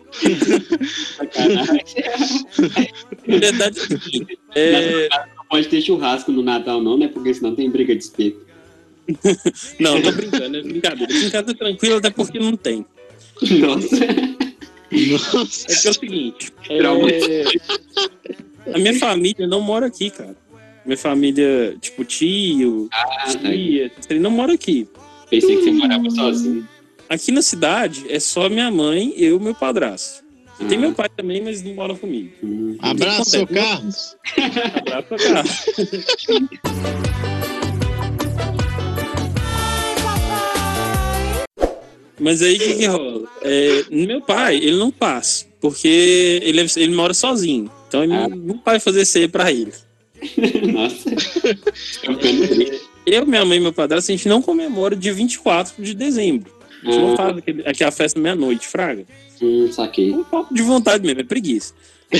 É. 4.56 5.10
Não 5.38 5.46
pode 5.50 5.68
ter 5.68 5.82
churrasco 5.82 6.32
no 6.32 6.42
Natal 6.42 6.82
não, 6.82 6.98
né? 6.98 7.08
Porque 7.08 7.34
senão 7.34 7.56
tem 7.56 7.70
briga 7.70 7.96
de 7.96 8.04
espeto. 8.04 8.48
Não, 9.80 10.02
tô 10.02 10.12
brincando, 10.12 10.58
é 10.58 10.62
brincadeira. 10.62 11.12
Aqui 11.12 11.26
em 11.26 11.30
casa 11.30 11.52
é 11.52 11.54
tranquilo, 11.54 11.96
até 11.96 12.10
porque 12.10 12.40
não 12.40 12.56
tem. 12.56 12.86
Nossa. 13.42 13.96
Nossa. 14.92 15.72
É 15.72 15.76
que 15.76 15.88
é 15.88 15.92
o 15.92 15.94
seguinte, 15.94 16.52
é, 16.70 16.80
a 18.74 18.78
minha 18.78 18.94
família 19.00 19.48
não 19.48 19.62
mora 19.62 19.88
aqui, 19.88 20.10
cara. 20.10 20.36
Minha 20.86 20.98
família, 20.98 21.76
tipo, 21.80 22.04
tio, 22.06 22.88
Ah, 22.92 23.06
tá. 23.06 23.40
tia, 23.40 23.92
ele 24.10 24.20
não 24.20 24.32
mora 24.32 24.54
aqui. 24.54 24.88
Pensei 25.30 25.58
que 25.58 25.64
você 25.64 25.72
morava 25.72 26.10
sozinho. 26.10 26.68
Aqui 27.10 27.32
na 27.32 27.42
cidade 27.42 28.06
é 28.08 28.20
só 28.20 28.48
minha 28.50 28.70
mãe, 28.70 29.14
eu 29.18 29.38
e 29.38 29.40
meu 29.40 29.56
padrasto. 29.56 30.24
Tem 30.68 30.78
Ah. 30.78 30.82
meu 30.82 30.94
pai 30.94 31.10
também, 31.10 31.42
mas 31.42 31.64
não 31.64 31.74
mora 31.74 31.96
comigo. 31.96 32.32
Hum. 32.44 32.78
Abraço, 32.82 33.30
seu? 33.32 33.48
Carlos. 33.48 34.16
Abraço 34.76 35.16
cá. 35.16 35.44
Mas 42.20 42.42
aí 42.42 42.56
o 42.56 42.60
que, 42.60 42.74
que 42.76 42.86
rola? 42.86 43.28
É, 43.42 43.84
meu 43.90 44.22
pai, 44.22 44.58
ele 44.58 44.76
não 44.78 44.92
passa, 44.92 45.46
porque 45.62 45.88
ele, 46.44 46.60
é- 46.62 46.66
ele 46.76 46.94
mora 46.94 47.14
sozinho. 47.14 47.72
Então 47.88 48.04
ele 48.04 48.14
Ah. 48.14 48.28
não, 48.28 48.62
vai 48.64 48.80
fazer 48.80 49.06
ceia 49.06 49.30
pra 49.30 49.52
ele. 49.52 49.72
Nossa. 50.74 51.10
Ficando 51.74 52.20
triste. 52.48 52.82
Eu, 53.06 53.26
minha 53.26 53.46
mãe 53.46 53.58
e 53.58 53.62
meu 53.62 53.72
padrasto, 53.74 54.12
a 54.12 54.16
gente 54.16 54.28
não 54.28 54.42
comemora 54.42 54.96
dia 54.96 55.14
24 55.14 55.82
de 55.82 55.94
dezembro. 55.94 56.52
A 56.84 56.92
gente 56.92 57.00
não 57.02 57.14
Ah. 57.14 57.18
faz 57.18 57.38
aquele, 57.38 57.62
aquela 57.68 57.92
festa 57.92 58.20
meia-noite, 58.20 58.68
fraga. 58.68 59.06
Hum, 59.42 59.72
saquei. 59.72 60.12
Um 60.12 60.24
pouco 60.24 60.54
de 60.54 60.62
vontade 60.62 61.06
mesmo, 61.06 61.22
é 61.22 61.24
preguiça. 61.24 61.74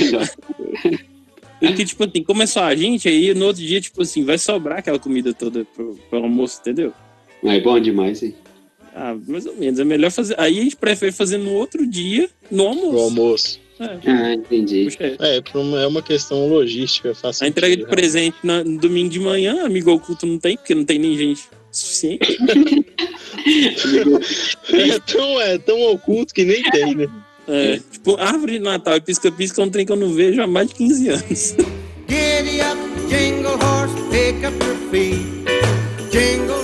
Porque, 1.60 1.84
tipo 1.84 2.04
assim, 2.04 2.22
começou 2.22 2.62
a 2.62 2.74
gente, 2.74 3.06
aí 3.08 3.34
no 3.34 3.46
outro 3.46 3.60
dia, 3.62 3.80
tipo 3.80 4.00
assim, 4.00 4.24
vai 4.24 4.38
sobrar 4.38 4.78
aquela 4.78 4.98
comida 4.98 5.34
toda 5.34 5.64
pro, 5.66 5.98
pro 6.08 6.18
almoço, 6.20 6.58
entendeu? 6.60 6.92
Mas 7.42 7.54
é 7.58 7.60
bom 7.60 7.78
demais, 7.78 8.22
hein? 8.22 8.34
Ah, 8.94 9.14
mais 9.28 9.44
ou 9.46 9.54
menos. 9.56 9.78
É 9.78 9.84
melhor 9.84 10.10
fazer. 10.10 10.34
Aí 10.40 10.58
a 10.58 10.62
gente 10.62 10.76
prefere 10.76 11.12
fazer 11.12 11.36
no 11.36 11.52
outro 11.52 11.86
dia, 11.86 12.28
no 12.50 12.66
almoço. 12.66 12.96
O 12.96 13.00
almoço. 13.00 13.60
É, 13.78 14.10
Ah, 14.10 14.34
entendi. 14.34 14.88
é. 14.98 15.36
É, 15.38 15.58
uma- 15.58 15.80
é 15.82 15.86
uma 15.86 16.02
questão 16.02 16.48
logística. 16.48 17.14
Faz 17.14 17.40
A 17.42 17.46
entrega 17.48 17.76
de 17.76 17.82
né? 17.82 17.88
presente 17.88 18.36
na- 18.42 18.64
no 18.64 18.78
domingo 18.78 19.08
de 19.10 19.20
manhã, 19.20 19.64
amigo 19.64 19.90
oculto 19.92 20.26
não 20.26 20.38
tem, 20.38 20.56
porque 20.56 20.74
não 20.74 20.84
tem 20.84 20.98
nem 20.98 21.16
gente 21.16 21.42
suficiente. 21.70 22.36
É 24.72 24.98
tão, 25.06 25.40
é 25.40 25.58
tão 25.58 25.80
oculto 25.92 26.34
que 26.34 26.44
nem 26.44 26.62
tem, 26.70 26.94
né? 26.94 27.08
É, 27.48 27.80
tipo, 27.90 28.16
árvore 28.16 28.54
de 28.54 28.58
Natal 28.60 28.96
e 28.96 29.00
pisca-pisca 29.00 29.60
é 29.60 29.64
um 29.64 29.70
trem 29.70 29.84
que 29.84 29.92
eu 29.92 29.96
não 29.96 30.14
vejo 30.14 30.40
há 30.40 30.46
mais 30.46 30.68
de 30.68 30.74
15 30.74 31.08
anos. 31.08 31.56
Giddy 32.08 32.60
up, 32.60 32.78
jingle 33.08 33.54
horse, 33.54 33.94
pick 34.10 34.44
up 34.44 34.64
your 34.64 34.76
feet. 34.90 35.40
Jingle. 36.10 36.60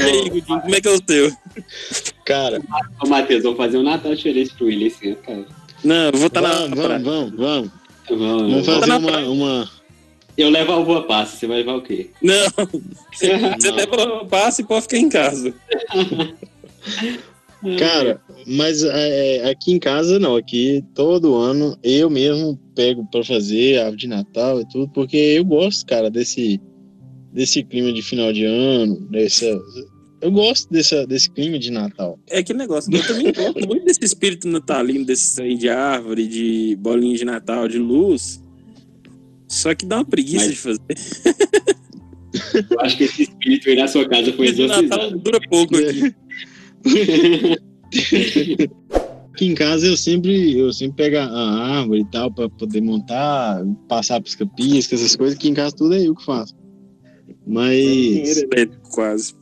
E 0.00 0.02
aí, 0.02 0.30
Gudinho, 0.30 0.60
como 0.60 0.74
é 0.74 0.80
que 0.80 0.88
é 0.88 0.92
o 0.92 1.00
teu? 1.00 1.30
Cara, 2.24 2.60
Ô, 3.02 3.08
Matheus, 3.08 3.42
vamos 3.42 3.58
fazer 3.58 3.76
um 3.76 3.82
Natal 3.82 4.14
diferente 4.14 4.54
pro 4.54 4.66
William 4.66 4.86
esse 4.86 5.08
ano, 5.08 5.16
cara. 5.16 5.46
Não, 5.84 6.06
eu 6.06 6.12
vou 6.12 6.26
estar 6.26 6.40
na. 6.40 6.52
vamos, 6.52 6.78
vamos, 6.78 7.02
vamos, 7.02 7.32
vamos. 7.36 7.79
Vamos, 8.10 8.50
Vamos 8.50 8.66
fazer 8.66 8.92
uma, 8.92 9.18
uma. 9.20 9.70
Eu 10.36 10.48
levo 10.50 10.72
a 10.72 10.78
uva 10.78 11.02
passa, 11.02 11.36
você 11.36 11.46
vai 11.46 11.58
levar 11.58 11.76
o 11.76 11.82
quê? 11.82 12.10
Não, 12.22 12.46
você, 13.12 13.38
você 13.38 13.70
leva 13.70 14.24
passe 14.26 14.62
e 14.62 14.64
pode 14.64 14.82
ficar 14.82 14.98
em 14.98 15.08
casa. 15.08 15.54
Cara, 17.78 18.20
mas 18.46 18.82
é, 18.82 19.50
aqui 19.50 19.72
em 19.72 19.78
casa 19.78 20.18
não, 20.18 20.34
aqui 20.34 20.82
todo 20.94 21.36
ano 21.36 21.76
eu 21.82 22.08
mesmo 22.08 22.58
pego 22.74 23.06
pra 23.10 23.22
fazer 23.22 23.78
árvore 23.78 23.98
de 23.98 24.08
Natal 24.08 24.60
e 24.60 24.68
tudo, 24.68 24.88
porque 24.88 25.16
eu 25.16 25.44
gosto, 25.44 25.84
cara, 25.84 26.10
desse, 26.10 26.58
desse 27.32 27.62
clima 27.62 27.92
de 27.92 28.00
final 28.00 28.32
de 28.32 28.46
ano, 28.46 28.98
dessa, 29.10 29.60
eu 30.20 30.30
gosto 30.30 30.70
dessa, 30.70 31.06
desse 31.06 31.30
clima 31.30 31.58
de 31.58 31.70
Natal. 31.70 32.18
É 32.28 32.38
aquele 32.38 32.58
negócio, 32.58 32.92
eu 32.94 33.06
também 33.06 33.32
gosto 33.32 33.66
muito 33.66 33.84
desse 33.84 34.04
espírito 34.04 34.48
natalino, 34.48 35.04
desse 35.04 35.36
trem 35.36 35.56
de 35.56 35.68
árvore, 35.68 36.26
de 36.26 36.76
bolinha 36.80 37.16
de 37.16 37.24
Natal, 37.24 37.66
de 37.68 37.78
luz. 37.78 38.42
Só 39.48 39.74
que 39.74 39.84
dá 39.86 39.96
uma 39.98 40.04
preguiça 40.04 40.46
Mas- 40.46 40.54
de 40.54 40.56
fazer. 40.56 40.80
Eu 42.70 42.80
acho 42.80 42.96
que 42.96 43.04
esse 43.04 43.22
espírito 43.22 43.68
aí 43.68 43.76
na 43.76 43.88
sua 43.88 44.08
casa 44.08 44.32
foi 44.32 44.46
Esse 44.46 44.66
Natal 44.66 44.82
exorcizado. 44.84 45.18
dura 45.18 45.40
pouco 45.48 45.74
aqui. 45.76 46.14
Aqui 49.32 49.46
em 49.46 49.54
casa 49.54 49.86
eu 49.86 49.96
sempre, 49.96 50.58
eu 50.58 50.72
sempre 50.72 50.96
pego 51.04 51.16
a 51.16 51.78
árvore 51.78 52.00
e 52.02 52.04
tal 52.10 52.32
pra 52.32 52.48
poder 52.48 52.80
montar, 52.82 53.64
passar 53.88 54.20
pisca-pisca, 54.20 54.94
essas 54.94 55.16
coisas, 55.16 55.36
aqui 55.36 55.48
em 55.48 55.54
casa 55.54 55.74
tudo 55.74 55.94
é 55.94 56.06
eu 56.06 56.14
que 56.14 56.24
faço. 56.24 56.54
Mas, 57.46 58.38
É, 58.54 58.66
quase. 58.92 59.34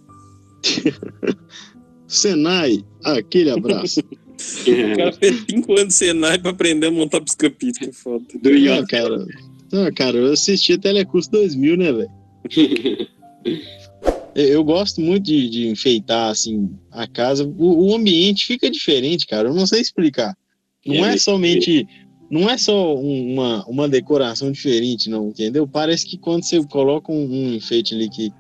Senai, 2.07 2.85
aquele 3.05 3.51
abraço. 3.51 4.01
O 4.39 4.97
cara 4.97 5.13
fez 5.15 5.45
5 5.51 5.73
anos 5.73 5.89
de 5.89 5.95
Senai 5.95 6.39
pra 6.39 6.53
aprender 6.53 6.87
a 6.87 6.91
montar 6.93 7.21
pisca-pisca. 7.21 7.87
é 7.87 7.93
Foda. 7.93 8.25
Do 8.41 8.51
Iota. 8.51 8.87
cara. 8.87 9.27
Ah, 9.73 9.91
cara, 9.93 10.17
eu 10.17 10.33
assisti 10.33 10.75
a 10.75 10.79
Telecurso 10.79 11.29
2000, 11.33 11.77
né, 11.77 11.93
velho? 11.93 12.11
Eu- 14.37 14.63
gosto 14.63 15.01
muito 15.01 15.25
de, 15.25 15.51
de 15.51 15.67
enfeitar, 15.69 16.31
assim, 16.31 16.71
a 16.93 17.09
casa. 17.09 17.45
O, 17.59 17.89
o 17.91 17.95
ambiente 17.97 18.47
fica 18.47 18.71
diferente, 18.71 19.27
cara. 19.27 19.49
Eu 19.49 19.55
não 19.55 19.67
sei 19.67 19.81
explicar. 19.81 20.37
Não 20.87 21.05
É, 21.05 21.15
é 21.15 21.19
somente. 21.19 21.85
Não 22.31 22.49
é 22.49 22.57
só 22.57 22.95
um- 22.97 23.33
uma, 23.33 23.65
uma 23.67 23.89
decoração 23.89 24.53
diferente, 24.53 25.11
não, 25.11 25.31
entendeu? 25.31 25.67
Parece 25.67 26.07
que 26.07 26.17
quando 26.17 26.45
você 26.45 26.65
coloca 26.67 27.11
um, 27.11 27.25
um 27.25 27.55
enfeite 27.55 27.93
ali 27.95 28.09
que 28.09 28.31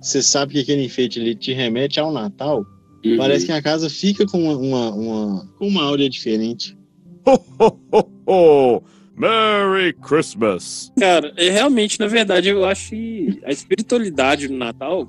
você 0.00 0.22
sabe 0.22 0.54
que 0.54 0.60
aquele 0.60 0.84
enfeite 0.84 1.20
ali 1.20 1.34
te 1.34 1.52
remete 1.52 1.98
ao 2.00 2.12
Natal, 2.12 2.64
Uhum. 3.04 3.16
parece 3.16 3.46
que 3.46 3.52
a 3.52 3.62
casa 3.62 3.88
fica 3.88 4.26
com 4.26 4.42
uma, 4.52 4.90
uma, 4.90 5.48
uma 5.60 5.82
áurea 5.84 6.10
diferente. 6.10 6.76
Ho, 7.24 7.38
ho, 7.60 7.78
ho, 7.92 8.10
ho! 8.26 8.82
Merry 9.16 9.92
Christmas! 9.94 10.92
Cara, 10.98 11.32
é, 11.36 11.48
realmente, 11.50 11.98
na 12.00 12.06
verdade, 12.08 12.48
eu 12.48 12.64
acho 12.64 12.90
que 12.90 13.40
a 13.44 13.50
espiritualidade 13.52 14.48
no 14.48 14.56
Natal 14.56 15.06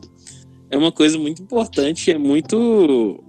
é 0.70 0.78
uma 0.78 0.92
coisa 0.92 1.18
muito 1.18 1.42
importante, 1.42 2.12
é 2.12 2.18
muito 2.18 3.24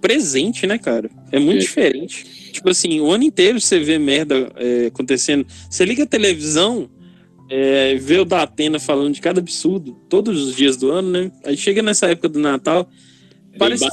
presente, 0.00 0.66
né, 0.66 0.78
cara? 0.78 1.10
É 1.32 1.38
muito 1.38 1.58
É. 1.58 1.60
diferente. 1.60 2.24
Tipo 2.52 2.70
assim, 2.70 3.00
o 3.00 3.10
ano 3.10 3.24
inteiro 3.24 3.60
você 3.60 3.80
vê 3.80 3.98
merda 3.98 4.52
é, 4.56 4.86
acontecendo. 4.86 5.44
Você 5.68 5.84
liga 5.84 6.04
a 6.04 6.06
televisão, 6.06 6.88
é, 7.50 7.94
vê 7.96 8.18
o 8.18 8.24
da 8.24 8.42
Atena 8.42 8.78
falando 8.78 9.12
de 9.14 9.20
cada 9.20 9.40
absurdo, 9.40 9.96
todos 10.08 10.46
os 10.46 10.54
dias 10.56 10.76
do 10.76 10.90
ano, 10.90 11.10
né? 11.10 11.30
Aí 11.44 11.56
chega 11.56 11.82
nessa 11.82 12.06
época 12.06 12.28
do 12.28 12.38
Natal, 12.38 12.88
parece, 13.58 13.86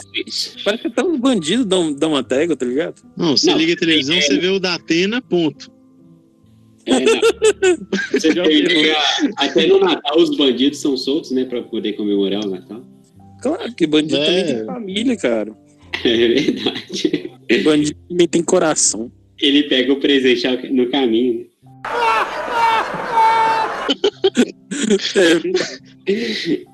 parece 0.63 0.81
que 0.83 0.87
até 0.87 1.03
os 1.03 1.17
bandidos 1.19 1.65
dão, 1.65 1.91
dão 1.93 2.11
uma 2.11 2.23
trégua, 2.23 2.55
tá 2.55 2.65
ligado? 2.65 3.01
Não, 3.17 3.35
você 3.37 3.51
Não, 3.51 3.57
liga 3.57 3.73
a 3.73 3.77
televisão, 3.77 4.15
é- 4.15 4.21
você 4.21 4.37
vê 4.37 4.47
o 4.47 4.59
da 4.59 4.75
Atena, 4.75 5.21
ponto. 5.21 5.71
É, 6.83 6.99
não. 6.99 7.21
Você 8.11 8.33
tem- 8.33 8.91
até 9.37 9.67
no 9.67 9.79
Natal 9.79 10.17
os 10.17 10.35
bandidos 10.35 10.79
são 10.79 10.97
soltos, 10.97 11.29
né? 11.29 11.45
Pra 11.45 11.61
poder 11.61 11.93
comemorar 11.93 12.43
o 12.43 12.49
Natal. 12.49 12.83
Claro 13.39 13.71
que 13.75 13.85
bandido 13.85 14.17
É. 14.17 14.25
também 14.25 14.45
tem 14.55 14.65
família, 14.65 15.15
cara. 15.17 15.55
É 16.03 16.17
verdade. 16.27 17.29
Bandido 17.63 17.99
também 18.09 18.27
tem 18.27 18.41
coração. 18.41 19.11
Ele 19.39 19.61
pega 19.63 19.93
o 19.93 19.99
presente 19.99 20.47
no 20.71 20.89
caminho. 20.89 21.41
né? 21.41 21.45
É, 21.85 23.10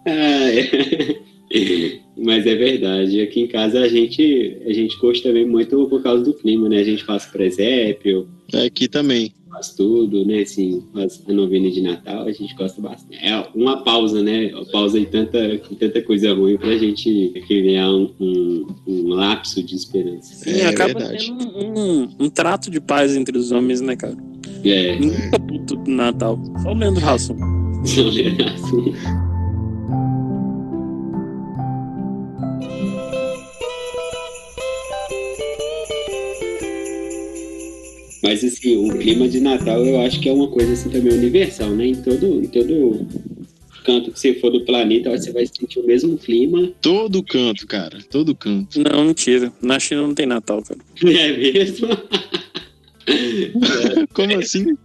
Ah, 0.05 0.51
é. 0.51 1.07
Mas 2.17 2.45
é 2.47 2.55
verdade. 2.55 3.21
Aqui 3.21 3.41
em 3.41 3.47
casa 3.47 3.79
a 3.81 3.87
gente, 3.87 4.57
a 4.65 4.73
gente 4.73 4.97
gosta 4.99 5.29
também 5.29 5.45
muito 5.47 5.87
por 5.87 6.01
causa 6.01 6.23
do 6.23 6.33
clima, 6.33 6.67
né? 6.67 6.79
A 6.79 6.83
gente 6.83 7.03
faz 7.05 7.25
presépio, 7.25 8.27
É 8.51 8.65
Aqui 8.65 8.87
também. 8.87 9.31
faz 9.51 9.69
tudo, 9.75 10.25
né? 10.25 10.39
Assim, 10.41 10.83
faz 10.93 11.23
a 11.27 11.31
novena 11.31 11.69
de 11.69 11.79
Natal, 11.81 12.23
a 12.27 12.31
gente 12.31 12.53
gosta 12.55 12.81
bastante. 12.81 13.23
É 13.23 13.47
uma 13.55 13.83
pausa, 13.83 14.21
né? 14.23 14.47
Uma 14.53 14.65
pausa 14.65 14.99
em 14.99 15.05
tanta, 15.05 15.39
em 15.71 15.75
tanta 15.75 16.01
coisa 16.01 16.33
ruim 16.33 16.57
pra 16.57 16.75
gente 16.77 17.31
criar 17.47 17.91
um, 17.91 18.11
um, 18.19 18.67
um 18.87 19.07
lapso 19.09 19.61
de 19.63 19.75
esperança. 19.75 20.33
Sim, 20.33 20.59
É 20.59 20.65
acaba 20.65 20.99
verdade. 20.99 21.27
tendo 21.27 21.47
um, 21.57 21.79
um- 22.01 22.07
um 22.25 22.29
trato 22.29 22.69
de 22.71 22.81
paz 22.81 23.15
entre 23.15 23.37
os 23.37 23.51
homens, 23.51 23.79
né, 23.79 23.95
cara? 23.95 24.17
É, 24.65 24.97
do 25.75 25.91
Natal. 25.91 26.39
Só 26.63 26.71
o 26.71 26.73
Leandro 26.73 27.03
Rasson. 27.03 27.35
assim. 27.83 28.93
Mas 38.23 38.43
assim, 38.43 38.89
o 38.89 38.97
clima 38.97 39.27
de 39.29 39.39
Natal 39.39 39.85
eu 39.85 40.01
acho 40.01 40.19
que 40.19 40.27
é 40.27 40.33
uma 40.33 40.49
coisa 40.49 40.73
assim 40.73 40.89
também 40.89 41.13
universal, 41.13 41.69
né? 41.69 41.87
Em 41.87 41.95
todo, 41.95 42.43
em 42.43 42.47
todo 42.47 43.07
canto 43.85 44.11
que 44.11 44.19
você 44.19 44.33
for 44.33 44.51
do 44.51 44.65
planeta, 44.65 45.09
você 45.09 45.31
vai 45.31 45.45
sentir 45.45 45.79
o 45.79 45.87
mesmo 45.87 46.17
clima. 46.17 46.69
Todo 46.81 47.23
canto, 47.23 47.65
cara. 47.65 47.99
Todo 48.11 48.35
canto. 48.35 48.81
Não, 48.81 49.05
mentira. 49.05 49.53
Na 49.61 49.79
China 49.79 50.01
não 50.01 50.13
tem 50.13 50.25
Natal, 50.25 50.61
cara. 50.61 50.79
É 51.07 51.37
mesmo? 51.37 51.87
Como 54.13 54.37
assim? 54.37 54.77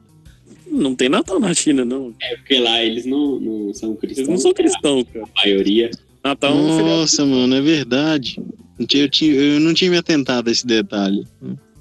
Não 0.72 0.94
tem 0.94 1.08
Natal 1.08 1.38
na 1.38 1.52
China, 1.54 1.84
não. 1.84 2.14
É 2.20 2.36
porque 2.36 2.58
lá 2.58 2.82
eles 2.82 3.04
não, 3.04 3.38
não 3.38 3.74
são 3.74 3.94
cristãos. 3.94 4.18
Eles 4.18 4.28
não 4.28 4.38
são 4.38 4.52
cristãos, 4.54 5.04
cara. 5.12 5.24
A 5.36 5.40
maioria. 5.46 5.90
Natal 6.24 6.52
é 6.52 6.54
um. 6.56 6.86
Nossa, 6.88 7.24
mano, 7.26 7.54
é 7.54 7.60
verdade. 7.60 8.40
Eu, 8.78 8.86
tinha- 8.86 9.02
eu 9.04 9.08
tinha- 9.08 9.34
eu 9.34 9.60
não 9.60 9.74
tinha 9.74 9.90
me 9.90 9.96
atentado 9.98 10.48
a 10.48 10.52
esse 10.52 10.66
detalhe. 10.66 11.26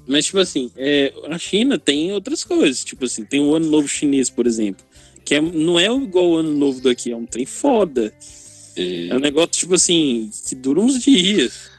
Mas, 0.06 0.26
tipo 0.26 0.38
assim, 0.38 0.70
é, 0.76 1.12
a 1.30 1.38
China 1.38 1.78
tem 1.78 2.12
outras 2.12 2.44
coisas. 2.44 2.84
Tipo 2.84 3.04
assim, 3.06 3.24
tem 3.24 3.40
o 3.40 3.54
Ano 3.54 3.70
Novo 3.70 3.88
Chinês, 3.88 4.28
por 4.28 4.46
exemplo. 4.46 4.84
Que 5.24 5.36
é, 5.36 5.40
não 5.40 5.78
é 5.78 5.86
igual 5.86 6.30
o 6.30 6.36
Ano 6.36 6.52
Novo 6.54 6.80
daqui, 6.82 7.10
é 7.12 7.16
um 7.16 7.24
trem 7.24 7.46
foda. 7.46 8.12
É, 8.76 9.08
É 9.08 9.14
um 9.16 9.20
negócio, 9.20 9.50
tipo 9.52 9.74
assim, 9.74 10.28
que 10.48 10.54
dura 10.54 10.80
uns 10.80 11.00
dias. 11.02 11.70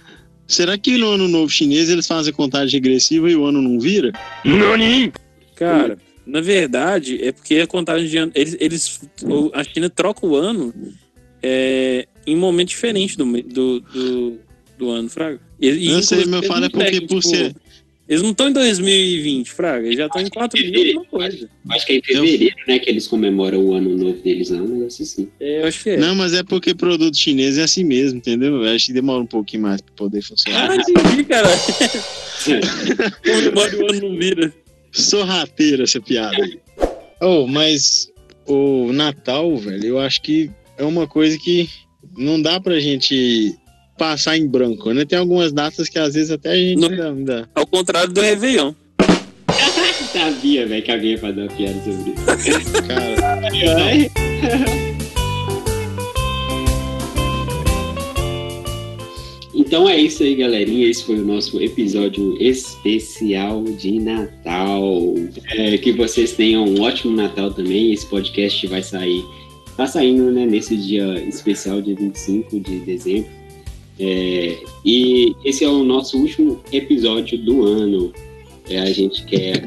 Será 0.48 0.78
que 0.78 0.98
no 0.98 1.08
ano 1.12 1.28
novo 1.28 1.50
chinês 1.50 1.90
eles 1.90 2.06
fazem 2.06 2.34
contagem 2.34 2.74
regressiva 2.80 3.30
e 3.32 3.36
o 3.36 3.46
ano 3.46 3.62
não 3.62 3.80
vira? 3.80 4.12
Nani? 4.44 5.12
Cara, 5.56 5.98
Na 6.26 6.40
verdade, 6.42 7.20
é 7.24 7.32
porque 7.32 7.56
a 7.56 7.68
contagem 7.68 8.08
de 8.08 8.18
ano. 8.18 8.32
Eles, 8.34 8.56
eles, 8.60 9.02
a 9.54 9.64
China 9.64 9.90
troca 9.90 10.26
o 10.26 10.36
ano 10.36 10.74
é, 11.42 12.08
em 12.26 12.36
momento 12.36 12.70
diferente 12.70 13.18
do, 13.18 13.26
do, 13.42 13.80
do, 13.82 14.40
do 14.78 14.90
ano, 14.90 15.10
Fraga. 15.10 15.40
E, 15.60 15.70
e, 15.70 15.92
Eu 15.92 16.02
sei, 16.02 16.26
meu 16.26 16.38
eles 16.40 16.48
fala 16.48 16.62
não 16.62 16.68
é 16.68 16.70
porque 16.70 16.86
pegam, 16.86 17.08
por 17.08 17.22
tipo, 17.22 17.36
ser- 17.36 17.54
Eles 18.08 18.22
não 18.22 18.32
estão 18.32 18.48
em 18.50 18.54
2020, 18.54 19.52
Fraga. 19.52 19.86
Eles 19.86 19.98
já 19.98 20.06
estão 20.06 20.22
em 20.22 20.30
4 20.30 20.60
mil 20.62 20.88
alguma 20.88 21.06
coisa. 21.06 21.50
Acho 21.72 21.86
que 21.86 21.92
é 21.94 21.96
em 21.98 22.02
fevereiro, 22.02 22.56
né, 22.68 22.80
que 22.80 22.90
eles 22.90 23.06
comemoram 23.08 23.60
o 23.60 23.74
ano 23.74 23.98
novo 23.98 24.22
deles, 24.22 24.50
não, 24.50 24.64
um 24.64 24.68
negócio 24.78 25.04
assim. 25.04 25.28
É, 25.42 25.62
eu 25.62 25.68
acho 25.68 25.84
que 25.84 25.90
é. 25.90 25.98
Não, 25.98 26.16
mas 26.16 26.34
é 26.34 26.42
porque 26.44 26.74
produto 26.74 27.18
chinês 27.18 27.58
é 27.58 27.64
assim 27.64 27.84
mesmo, 27.84 28.18
entendeu? 28.20 28.64
Eu 28.64 28.74
acho 28.74 28.86
que 28.88 28.94
demora 28.94 29.22
um 29.22 29.26
pouquinho 29.28 29.64
mais 29.64 29.82
pra 29.82 29.94
poder 29.96 30.22
funcionar. 30.22 30.72
Ah, 30.72 30.76
entendi, 30.78 31.26
cara. 31.26 31.50
Comemora 33.24 33.78
o 33.78 33.90
ano 33.92 34.10
não 34.10 34.18
vira. 34.18 34.54
Sorrateira 34.94 35.84
essa 35.84 36.00
piada 36.00 36.36
aí. 36.38 36.60
Oh, 37.22 37.48
mas 37.48 38.08
o 38.48 38.92
Natal, 38.94 39.56
velho, 39.58 39.86
eu 39.86 40.00
acho 40.00 40.22
que 40.22 40.50
é 40.78 40.84
uma 40.84 41.08
coisa 41.08 41.38
que 41.38 41.70
não 42.18 42.42
dá 42.42 42.60
pra 42.60 42.80
gente 42.80 43.56
passar 43.98 44.38
em 44.38 44.48
branco, 44.48 44.92
né? 44.94 45.04
Tem 45.06 45.18
algumas 45.20 45.52
datas 45.52 45.90
que 45.90 45.98
às 46.00 46.14
vezes 46.14 46.32
até 46.32 46.52
a 46.52 46.56
gente 46.56 46.80
Não. 46.80 47.10
ainda- 47.12 47.50
Ao 47.56 47.66
contrário 47.66 48.12
do 48.14 48.22
Réveillon. 48.22 48.74
Sabia, 50.14 50.68
velho, 50.68 50.84
que 50.84 50.92
alguém 50.92 51.12
ia 51.12 51.18
fazer 51.18 51.42
uma 51.42 51.48
piada 51.50 51.80
sobre 51.84 52.12
isso. 52.12 52.74
Cara, 52.88 53.42
Então 59.74 59.90
é 59.90 60.00
isso 60.00 60.22
aí, 60.22 60.36
galerinha. 60.36 60.88
Esse 60.88 61.04
foi 61.04 61.16
o 61.16 61.26
nosso 61.26 61.60
episódio 61.60 62.40
especial 62.40 63.64
de 63.64 64.00
Natal. 64.00 65.16
É, 65.50 65.80
que 65.80 65.92
vocês 65.92 66.34
tenham 66.34 66.64
um 66.64 66.80
ótimo 66.80 67.16
Natal 67.16 67.52
também. 67.52 67.92
Esse 67.92 68.06
podcast 68.06 68.68
vai 68.68 68.84
sair, 68.84 69.26
tá 69.76 69.88
saindo, 69.88 70.32
né, 70.32 70.46
nesse 70.46 70.78
dia 70.78 71.20
especial, 71.28 71.82
dia 71.82 71.96
25 71.96 72.60
de 72.60 72.82
dezembro. 72.82 73.32
É, 74.00 74.60
e 74.86 75.36
esse 75.44 75.64
é 75.64 75.68
o 75.68 75.84
nosso 75.84 76.20
último 76.20 76.62
episódio 76.72 77.40
do 77.40 77.66
ano. 77.66 78.14
É, 78.70 78.78
a 78.78 78.94
gente 78.94 79.26
quer 79.26 79.66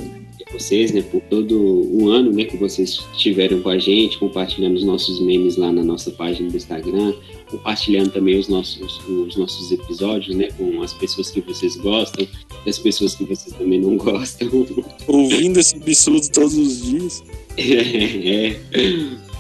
vocês, 0.53 0.93
né, 0.93 1.03
por 1.03 1.21
todo 1.23 1.55
o 1.57 2.09
ano, 2.09 2.33
né, 2.33 2.45
que 2.45 2.57
vocês 2.57 3.01
estiveram 3.13 3.61
com 3.61 3.69
a 3.69 3.79
gente, 3.79 4.19
compartilhando 4.19 4.77
os 4.77 4.85
nossos 4.85 5.21
memes 5.21 5.57
lá 5.57 5.73
na 5.73 5.83
nossa 5.83 6.11
página 6.11 6.49
do 6.49 6.57
Instagram, 6.57 7.15
compartilhando 7.51 8.11
também 8.11 8.39
os 8.39 8.49
nossos, 8.49 9.01
os 9.09 9.37
nossos 9.37 9.73
episódios, 9.73 10.37
né, 10.37 10.49
com 10.57 10.83
as 10.83 10.93
pessoas 10.95 11.31
que 11.31 11.41
vocês 11.41 11.77
gostam, 11.77 12.27
e 12.65 12.71
as 12.71 12.79
pessoas 12.79 13.15
que 13.15 13.25
vocês 13.25 13.55
também 13.57 13.81
não 13.81 13.97
gostam. 13.99 14.49
Ouvindo 15.07 15.59
esse 15.59 15.77
absurdo 15.77 16.29
todos 16.33 16.57
os 16.57 16.83
dias. 16.83 17.23
É. 17.59 18.57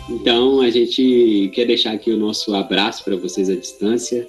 Então 0.08 0.60
a 0.60 0.70
gente 0.70 1.50
quer 1.52 1.66
deixar 1.66 1.92
aqui 1.92 2.10
o 2.10 2.16
nosso 2.16 2.54
abraço 2.54 3.04
para 3.04 3.16
vocês 3.16 3.50
à 3.50 3.54
distância. 3.54 4.26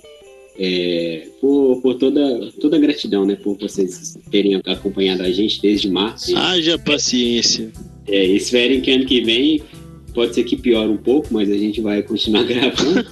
É, 0.59 1.27
por, 1.39 1.81
por 1.81 1.95
toda, 1.95 2.51
toda 2.59 2.77
a 2.77 2.79
gratidão, 2.79 3.25
né? 3.25 3.35
Por 3.35 3.57
vocês 3.57 4.17
terem 4.31 4.55
acompanhado 4.65 5.23
a 5.23 5.31
gente 5.31 5.61
desde 5.61 5.89
março. 5.89 6.35
haja 6.35 6.79
paciência. 6.79 7.71
É, 8.07 8.25
esperem 8.25 8.81
que 8.81 8.91
ano 8.91 9.05
que 9.05 9.21
vem 9.21 9.61
pode 10.13 10.33
ser 10.33 10.43
que 10.43 10.57
piore 10.57 10.89
um 10.89 10.97
pouco, 10.97 11.27
mas 11.31 11.49
a 11.49 11.57
gente 11.57 11.79
vai 11.79 12.01
continuar 12.01 12.43
gravando. 12.45 13.05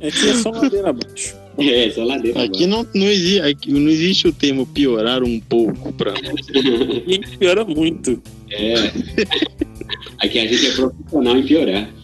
Aqui 0.00 0.28
é 0.28 0.34
só 0.34 0.50
ladeira 0.50 0.90
abaixo. 0.90 1.36
É, 1.58 1.90
só 1.90 2.04
ladeira 2.04 2.44
Aqui 2.44 2.68
não, 2.68 2.86
não, 2.94 3.06
existe, 3.06 3.40
aqui 3.40 3.72
não 3.72 3.90
existe 3.90 4.28
o 4.28 4.32
termo 4.32 4.64
piorar 4.64 5.24
um 5.24 5.40
pouco 5.40 5.92
pra 5.94 6.12
nós. 6.12 6.46
piora 7.36 7.64
muito. 7.64 8.22
É. 8.48 8.74
Aqui 10.18 10.38
a 10.38 10.46
gente 10.46 10.66
é 10.66 10.70
profissional 10.70 11.36
em 11.36 11.42
piorar. 11.42 11.97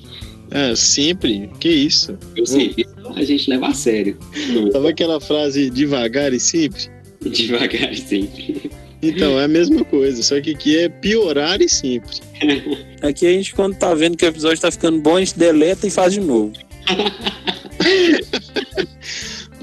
É, 0.55 0.75
sempre. 0.77 1.51
Que 1.59 1.69
isso? 1.69 2.17
Eu 2.37 2.47
sei, 2.47 2.73
isso 2.77 2.95
a 3.15 3.23
gente 3.25 3.51
leva 3.51 3.67
a 3.67 3.75
sério. 3.75 4.17
Tava 4.73 4.89
aquela 4.91 5.21
frase 5.21 5.69
devagar 5.69 6.33
e 6.33 6.39
sempre? 6.39 6.83
Devagar 7.21 7.95
sempre. 7.95 8.71
Então, 9.03 9.39
é 9.39 9.45
a 9.45 9.49
mesma 9.49 9.85
coisa, 9.85 10.23
só 10.23 10.41
que 10.41 10.53
aqui 10.53 10.79
é 10.79 10.89
piorar 10.89 11.61
e 11.61 11.69
sempre. 11.69 12.17
Aqui 13.03 13.27
a 13.27 13.31
gente, 13.31 13.55
quando 13.55 13.77
tá 13.77 13.93
vendo 13.95 14.17
que 14.17 14.25
o 14.25 14.29
episódio 14.29 14.61
tá 14.61 14.71
ficando 14.71 14.99
bom, 15.01 15.17
a 15.17 15.21
gente 15.21 15.39
deleta 15.39 15.87
e 15.87 15.91
faz 15.91 16.15
de 16.15 16.21
novo. 16.21 16.53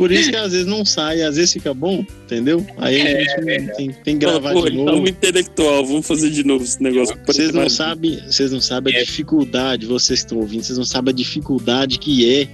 Por 0.01 0.11
isso 0.11 0.31
que 0.31 0.35
às 0.35 0.51
vezes 0.51 0.65
não 0.65 0.83
sai, 0.83 1.21
às 1.21 1.35
vezes 1.35 1.53
fica 1.53 1.75
bom, 1.75 2.03
entendeu? 2.23 2.65
Aí 2.79 2.99
a 2.99 3.21
gente 3.21 3.75
tem, 3.75 3.91
tem 3.91 4.17
que 4.17 4.25
gravar 4.25 4.51
Pô, 4.51 4.67
de 4.67 4.75
tá 4.75 4.83
novo. 4.83 5.07
intelectual, 5.07 5.85
vamos 5.85 6.07
fazer 6.07 6.31
de 6.31 6.43
novo 6.43 6.63
esse 6.63 6.81
negócio. 6.81 7.15
Vocês 7.23 7.51
não 7.51 7.69
sabem, 7.69 8.19
vocês 8.25 8.51
não 8.51 8.59
sabem 8.59 8.95
a 8.97 9.03
dificuldade, 9.03 9.85
vocês 9.85 10.21
que 10.21 10.25
estão 10.25 10.39
ouvindo, 10.39 10.63
vocês 10.63 10.79
não 10.79 10.85
sabem 10.85 11.11
a 11.11 11.15
dificuldade 11.15 11.99
que 11.99 12.27
é 12.35 12.47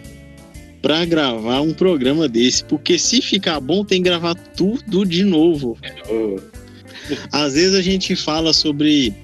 pra 0.82 1.06
gravar 1.06 1.62
um 1.62 1.74
programa 1.74 2.28
desse, 2.28 2.66
porque 2.66 3.00
se 3.00 3.22
ficar 3.22 3.62
bom 3.62 3.86
tem 3.86 4.04
que 4.04 4.10
gravar 4.10 4.36
tudo 4.36 5.06
de 5.06 5.24
novo. 5.24 5.78
Oh, 6.10 6.36
Às 7.32 7.54
vezes 7.54 7.76
a 7.76 7.82
gente 7.82 8.14
fala 8.14 8.52
sobre 8.52 9.16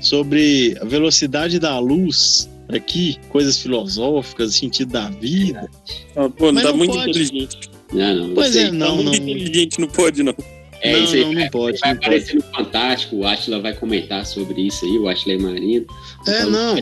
sobre 0.00 0.76
a 0.80 0.84
velocidade 0.84 1.58
da 1.58 1.76
luz 1.80 2.48
aqui, 2.68 3.16
coisas 3.28 3.58
filosóficas, 3.58 4.54
sentido 4.54 4.92
da 4.92 5.08
vida. 5.10 5.68
Ah, 6.16 6.28
pô, 6.28 6.46
não 6.46 6.54
Mas 6.54 6.62
tá 6.62 6.70
não 6.70 6.78
muito 6.78 6.94
pode. 6.94 7.10
inteligente. 7.10 7.71
Não, 7.92 8.14
não. 8.28 8.34
Pois 8.34 8.52
você- 8.52 8.60
é, 8.64 8.70
não, 8.70 9.02
não. 9.02 9.14
inteligente, 9.14 9.80
não 9.80 9.88
pode 9.88 10.22
não. 10.22 10.34
É 10.80 10.92
não, 10.92 11.04
isso 11.04 11.14
aí. 11.14 11.24
não, 11.24 11.32
não 11.32 11.48
pode, 11.48 11.78
Vai 11.78 11.90
não 11.90 11.96
pode. 12.00 12.06
aparecer 12.06 12.34
no 12.36 12.42
Fantástico, 12.42 13.16
o 13.16 13.26
Atila 13.26 13.60
vai 13.60 13.72
comentar 13.74 14.26
sobre 14.26 14.62
isso 14.62 14.84
aí, 14.84 14.98
o 14.98 15.08
Atila 15.08 15.40
Marino. 15.42 15.86
É, 16.26 16.44
não. 16.44 16.74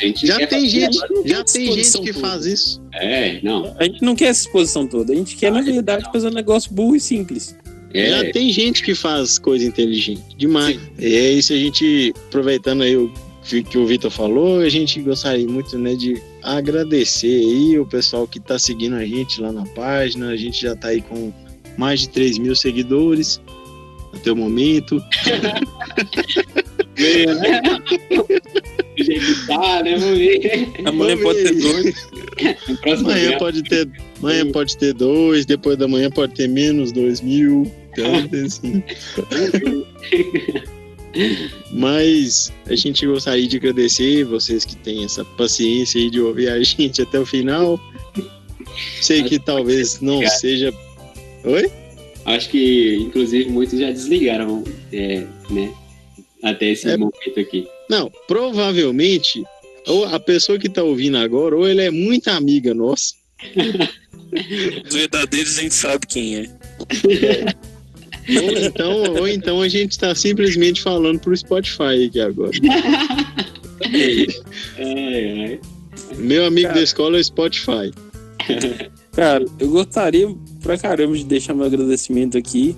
A 0.00 0.04
gente 0.06 0.24
Já 0.28 0.46
tem 0.46 0.68
gente, 0.68 0.96
não 1.10 1.26
já 1.26 1.42
tem 1.42 1.72
gente 1.72 1.90
que 2.02 2.12
toda. 2.12 2.20
faz 2.20 2.46
isso. 2.46 2.80
É, 2.94 3.40
não. 3.42 3.74
A 3.80 3.82
gente 3.84 4.00
não 4.00 4.14
quer 4.14 4.26
essa 4.26 4.42
exposição 4.46 4.86
toda. 4.86 5.12
A 5.12 5.16
gente 5.16 5.34
quer, 5.34 5.50
na 5.50 5.60
verdade, 5.60 6.04
fazer 6.12 6.28
um 6.28 6.32
negócio 6.34 6.72
burro 6.72 6.94
e 6.94 7.00
simples. 7.00 7.56
É, 7.92 8.10
Já 8.10 8.32
tem 8.32 8.52
gente 8.52 8.82
que 8.84 8.94
faz 8.94 9.38
coisa 9.40 9.64
inteligente 9.64 10.22
demais. 10.36 10.78
E 10.98 11.16
é 11.16 11.32
isso 11.32 11.52
a 11.52 11.56
gente, 11.56 12.12
aproveitando 12.28 12.82
aí 12.82 12.96
o 12.96 13.12
que 13.48 13.78
o 13.78 13.86
Vitor 13.86 14.10
falou, 14.10 14.60
a 14.60 14.68
gente 14.68 15.00
gostaria 15.00 15.46
muito 15.46 15.78
né, 15.78 15.94
de 15.94 16.20
agradecer 16.42 17.40
aí 17.40 17.78
o 17.78 17.86
pessoal 17.86 18.26
que 18.26 18.38
tá 18.38 18.58
seguindo 18.58 18.96
a 18.96 19.04
gente 19.04 19.40
lá 19.40 19.50
na 19.50 19.64
página. 19.66 20.28
A 20.28 20.36
gente 20.36 20.60
já 20.60 20.76
tá 20.76 20.88
aí 20.88 21.00
com 21.00 21.32
mais 21.76 22.00
de 22.00 22.08
3 22.10 22.38
mil 22.38 22.54
seguidores 22.54 23.40
até 24.12 24.30
o 24.30 24.36
momento. 24.36 25.02
veio, 26.98 27.34
né? 27.34 27.62
Do 28.96 29.04
jeito 29.04 29.24
que 29.24 29.46
tá, 29.46 29.82
né? 29.82 29.96
Vamos 29.96 30.18
ver. 30.18 30.70
Amanhã 30.84 31.16
Vamos 31.16 31.22
pode 31.22 31.44
ter 31.44 31.54
dois. 31.54 32.08
Amanhã 32.98 33.28
dia. 33.28 33.38
pode 33.38 33.62
ter, 33.62 33.88
amanhã 34.18 34.52
pode 34.52 34.76
ter 34.76 34.92
dois, 34.92 35.46
depois 35.46 35.78
da 35.78 35.88
manhã 35.88 36.10
pode 36.10 36.34
ter 36.34 36.48
menos 36.48 36.92
dois 36.92 37.20
mil. 37.20 37.70
Então, 37.92 38.12
assim. 38.44 38.82
Mas 41.72 42.52
a 42.66 42.74
gente 42.74 43.06
gostaria 43.06 43.46
de 43.46 43.56
agradecer 43.56 44.24
vocês 44.24 44.64
que 44.64 44.76
têm 44.76 45.04
essa 45.04 45.24
paciência 45.24 46.00
aí 46.00 46.10
de 46.10 46.20
ouvir 46.20 46.48
a 46.48 46.62
gente 46.62 47.02
até 47.02 47.18
o 47.18 47.26
final. 47.26 47.80
Sei 49.00 49.22
que 49.22 49.38
talvez 49.38 50.00
não 50.00 50.26
seja. 50.28 50.72
Oi? 51.44 51.70
Acho 52.24 52.50
que, 52.50 52.96
inclusive, 52.96 53.48
muitos 53.50 53.78
já 53.78 53.90
desligaram, 53.90 54.62
é, 54.92 55.24
né? 55.50 55.72
Até 56.42 56.70
esse 56.70 56.88
É. 56.88 56.96
momento 56.96 57.40
aqui. 57.40 57.66
Não, 57.88 58.12
provavelmente, 58.26 59.42
ou 59.86 60.04
a 60.04 60.20
pessoa 60.20 60.58
que 60.58 60.68
tá 60.68 60.82
ouvindo 60.82 61.16
agora, 61.16 61.56
ou 61.56 61.66
ele 61.66 61.80
é 61.80 61.90
muito 61.90 62.28
amiga 62.28 62.74
nossa, 62.74 63.14
Os 64.86 64.94
verdadeiros 64.94 65.58
a 65.58 65.62
gente 65.62 65.74
sabe 65.74 66.06
quem 66.06 66.36
é. 66.36 66.46
ou 68.36 68.58
então, 68.58 69.02
ou 69.20 69.28
então 69.28 69.60
a 69.60 69.68
gente 69.68 69.98
tá 69.98 70.14
simplesmente 70.14 70.82
falando 70.82 71.18
pro 71.18 71.36
Spotify 71.36 72.06
aqui 72.06 72.20
agora. 72.20 72.52
É, 73.80 74.26
é. 74.76 75.58
Meu 76.16 76.44
amigo 76.44 76.66
Cara. 76.66 76.74
da 76.80 76.82
escola 76.82 77.16
é 77.16 77.20
o 77.20 77.24
Spotify. 77.24 77.92
Cara, 79.12 79.44
eu 79.58 79.70
gostaria 79.70 80.28
pra 80.62 80.76
caramba 80.76 81.16
de 81.16 81.24
deixar 81.24 81.54
meu 81.54 81.64
agradecimento 81.64 82.36
aqui 82.36 82.76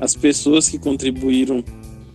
às 0.00 0.14
pessoas 0.14 0.68
que 0.68 0.78
contribuíram 0.78 1.62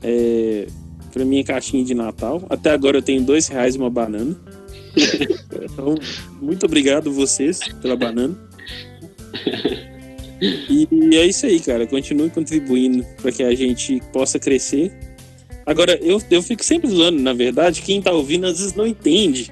é, 0.02 0.68
pra 1.12 1.24
minha 1.24 1.44
caixinha 1.44 1.84
de 1.84 1.94
Natal. 1.94 2.44
Até 2.50 2.72
agora 2.72 2.98
eu 2.98 3.02
tenho 3.02 3.22
dois 3.24 3.48
reais 3.48 3.76
e 3.76 3.78
uma 3.78 3.90
banana. 3.90 4.36
Então, 5.64 5.96
muito 6.40 6.66
obrigado 6.66 7.12
vocês 7.12 7.60
pela 7.82 7.96
banana. 7.96 8.38
E 10.70 11.16
é 11.16 11.26
isso 11.26 11.46
aí, 11.46 11.60
cara. 11.60 11.88
Continue 11.88 12.30
contribuindo 12.30 13.06
para 13.22 13.32
que 13.32 13.44
a 13.44 13.56
gente 13.56 14.02
possa 14.12 14.38
crescer. 14.40 14.92
Agora, 15.66 15.98
eu, 16.02 16.22
eu 16.30 16.44
fico 16.44 16.64
sempre 16.64 16.90
zoando, 16.90 17.20
na 17.22 17.32
verdade, 17.34 17.82
quem 17.82 18.02
tá 18.02 18.12
ouvindo 18.12 18.46
às 18.46 18.60
vezes 18.60 18.74
não 18.74 18.86
entende 18.86 19.50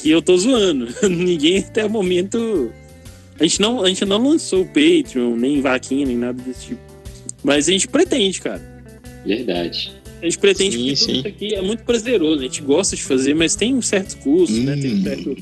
que 0.00 0.08
eu 0.10 0.22
tô 0.22 0.36
zoando. 0.36 0.86
Ninguém 1.08 1.58
até 1.58 1.84
o 1.84 1.90
momento. 1.90 2.70
A 3.38 3.42
gente, 3.42 3.60
não, 3.60 3.82
a 3.82 3.88
gente 3.88 4.04
não 4.04 4.22
lançou 4.22 4.62
o 4.62 4.66
Patreon, 4.66 5.34
nem 5.36 5.60
vaquinha, 5.60 6.06
nem 6.06 6.16
nada 6.16 6.40
desse 6.42 6.66
tipo. 6.68 6.80
Mas 7.42 7.68
a 7.68 7.72
gente 7.72 7.88
pretende, 7.88 8.40
cara. 8.40 8.62
Verdade. 9.26 9.92
A 10.20 10.24
gente 10.26 10.38
pretende 10.38 10.76
Sim, 10.76 10.84
que 10.84 10.90
tudo 10.94 11.04
sim. 11.06 11.18
isso 11.20 11.28
aqui 11.28 11.54
é 11.54 11.62
muito 11.62 11.82
prazeroso, 11.82 12.40
a 12.40 12.42
gente 12.42 12.60
gosta 12.60 12.94
de 12.94 13.02
fazer, 13.02 13.34
mas 13.34 13.56
tem 13.56 13.74
um 13.74 13.80
certo 13.80 14.18
custo, 14.18 14.54
né? 14.60 14.76
Tem 14.76 14.92
um 14.92 14.98
Hum. 14.98 15.02
certo 15.02 15.36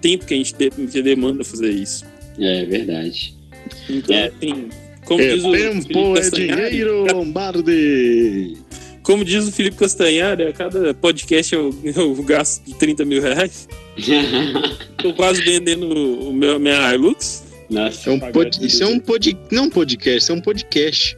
tempo 0.00 0.26
que 0.26 0.34
a 0.34 0.36
gente 0.36 0.52
de- 0.56 0.70
que 0.70 1.00
demanda 1.02 1.44
fazer 1.44 1.70
isso. 1.70 2.04
É 2.38 2.64
verdade. 2.64 3.35
Então, 3.88 4.14
É. 4.16 4.26
assim, 4.26 4.68
como 5.04 5.20
É, 5.20 5.34
diz 5.34 5.44
o 5.44 5.50
Felipe 5.52 5.86
tempo 5.86 6.12
é 6.16 6.20
Castanhari, 6.20 6.70
dinheiro, 6.70 7.06
Lombardi. 7.14 8.56
como 9.02 9.24
diz 9.24 9.46
o 9.46 9.52
Felipe 9.52 9.76
Castanhari, 9.76 10.42
a 10.44 10.52
cada 10.52 10.94
podcast 10.94 11.54
eu, 11.54 11.74
eu 11.84 12.14
gasto 12.22 12.64
de 12.64 12.74
30 12.74 13.04
mil 13.04 13.22
reais. 13.22 13.68
Tô 15.02 15.12
quase 15.14 15.42
vendendo 15.42 15.86
o 16.28 16.32
meu, 16.32 16.58
minha 16.58 16.92
Hilux. 16.94 17.44
Nossa, 17.70 18.10
É 18.10 18.12
um 18.12 18.20
pod... 18.20 18.64
Isso 18.64 18.82
é 18.82 18.86
um 18.86 18.98
pod... 19.00 19.36
não 19.50 19.68
podcast, 19.70 20.18
isso 20.18 20.32
é 20.32 20.34
um 20.34 20.40
podcast. 20.40 21.16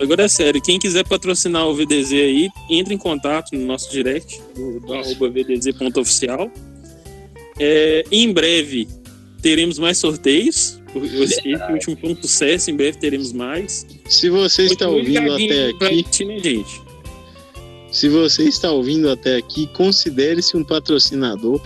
Agora 0.00 0.22
é 0.24 0.28
sério, 0.28 0.62
quem 0.62 0.78
quiser 0.78 1.06
patrocinar 1.06 1.66
o 1.68 1.74
VDZ 1.74 2.12
aí, 2.12 2.48
entre 2.70 2.94
em 2.94 2.98
contato 2.98 3.50
no 3.54 3.66
nosso 3.66 3.90
direct, 3.92 4.40
do, 4.54 4.80
do 4.80 4.94
arroba 4.94 5.28
vdz.oficial. 5.28 6.50
É, 7.58 8.02
em 8.10 8.32
breve 8.32 8.88
teremos 9.42 9.78
mais 9.78 9.98
sorteios. 9.98 10.79
Esse 10.94 11.48
esse 11.48 11.72
último 11.72 11.96
foi 11.96 12.12
um 12.12 12.16
sucesso, 12.16 12.70
em 12.70 12.76
breve 12.76 12.98
teremos 12.98 13.32
mais. 13.32 13.86
Se 14.08 14.28
você 14.28 14.64
está 14.64 14.88
ouvindo 14.88 15.32
até 15.32 15.68
aqui, 15.68 16.24
né, 16.24 16.38
gente? 16.38 16.90
se 17.90 18.08
você 18.08 18.44
está 18.44 18.70
ouvindo 18.70 19.10
até 19.10 19.36
aqui, 19.36 19.66
considere-se 19.68 20.56
um 20.56 20.64
patrocinador. 20.64 21.60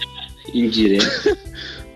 indireto. 0.54 1.38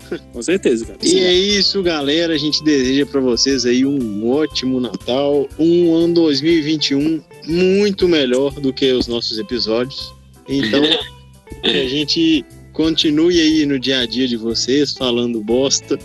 Com 0.31 0.41
certeza, 0.41 0.85
cara. 0.85 0.99
E 1.03 1.19
é 1.19 1.33
isso, 1.33 1.81
galera. 1.81 2.33
A 2.33 2.37
gente 2.37 2.63
deseja 2.63 3.05
para 3.05 3.19
vocês 3.19 3.65
aí 3.65 3.85
um 3.85 4.29
ótimo 4.29 4.79
Natal, 4.79 5.47
um 5.57 5.95
ano 5.95 6.13
2021 6.13 7.21
muito 7.47 8.07
melhor 8.07 8.53
do 8.53 8.71
que 8.71 8.91
os 8.91 9.07
nossos 9.07 9.39
episódios. 9.39 10.13
Então, 10.47 10.81
que 11.63 11.69
a 11.69 11.87
gente 11.87 12.45
continue 12.71 13.39
aí 13.39 13.65
no 13.65 13.79
dia 13.79 13.99
a 13.99 14.05
dia 14.05 14.27
de 14.27 14.37
vocês 14.37 14.93
falando 14.93 15.41
bosta, 15.41 15.97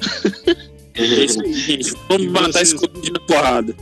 É 1.01 1.25
isso 1.25 1.41
aí. 1.43 1.81
Vamos 2.09 2.27
matar 2.29 2.63
esse 2.63 2.73
Vocês- 2.77 2.81
Covid 2.81 3.13
na 3.13 3.21
porrada. 3.21 3.77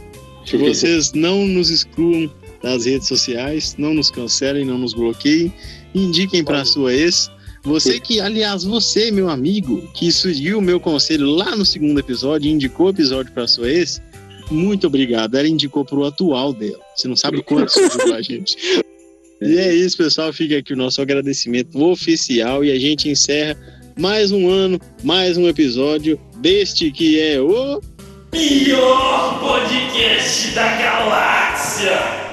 que 0.44 0.56
vocês 0.56 1.12
não 1.12 1.46
nos 1.46 1.68
excluam 1.70 2.30
das 2.62 2.86
redes 2.86 3.06
sociais, 3.08 3.74
não 3.78 3.92
nos 3.94 4.10
cancelem, 4.10 4.64
não 4.64 4.78
nos 4.78 4.94
bloqueiem, 4.94 5.52
indiquem 5.94 6.42
para 6.42 6.64
sua 6.64 6.92
ex. 6.94 7.30
Você 7.64 8.00
que, 8.00 8.20
aliás, 8.20 8.64
você, 8.64 9.10
meu 9.10 9.28
amigo, 9.28 9.82
que 9.94 10.10
seguiu 10.10 10.58
o 10.58 10.62
meu 10.62 10.80
conselho 10.80 11.26
lá 11.26 11.54
no 11.54 11.66
segundo 11.66 11.98
episódio 12.00 12.50
indicou 12.50 12.86
o 12.86 12.90
episódio 12.90 13.30
para 13.32 13.46
sua 13.46 13.68
ex, 13.70 14.00
muito 14.50 14.86
obrigado. 14.86 15.34
Ela 15.36 15.46
indicou 15.48 15.84
pro 15.84 16.04
atual 16.04 16.52
dela. 16.54 16.80
Você 16.96 17.06
não 17.06 17.16
sabe 17.16 17.42
quanto 17.42 17.68
isso 17.76 17.80
ajudou 17.80 18.14
a 18.14 18.22
gente. 18.22 18.56
E 19.42 19.58
é 19.58 19.74
isso, 19.74 19.96
pessoal. 19.98 20.32
Fica 20.32 20.56
aqui 20.56 20.72
o 20.72 20.76
nosso 20.76 21.02
agradecimento 21.02 21.78
oficial 21.82 22.64
e 22.64 22.72
a 22.72 22.78
gente 22.78 23.08
encerra 23.08 23.56
mais 23.98 24.30
um 24.30 24.48
ano, 24.48 24.80
mais 25.02 25.36
um 25.36 25.48
episódio 25.48 26.18
deste 26.36 26.90
que 26.92 27.20
é 27.20 27.40
o 27.40 27.80
Pior 28.30 29.40
podcast 29.40 30.50
da 30.52 30.68
galáxia! 30.76 32.27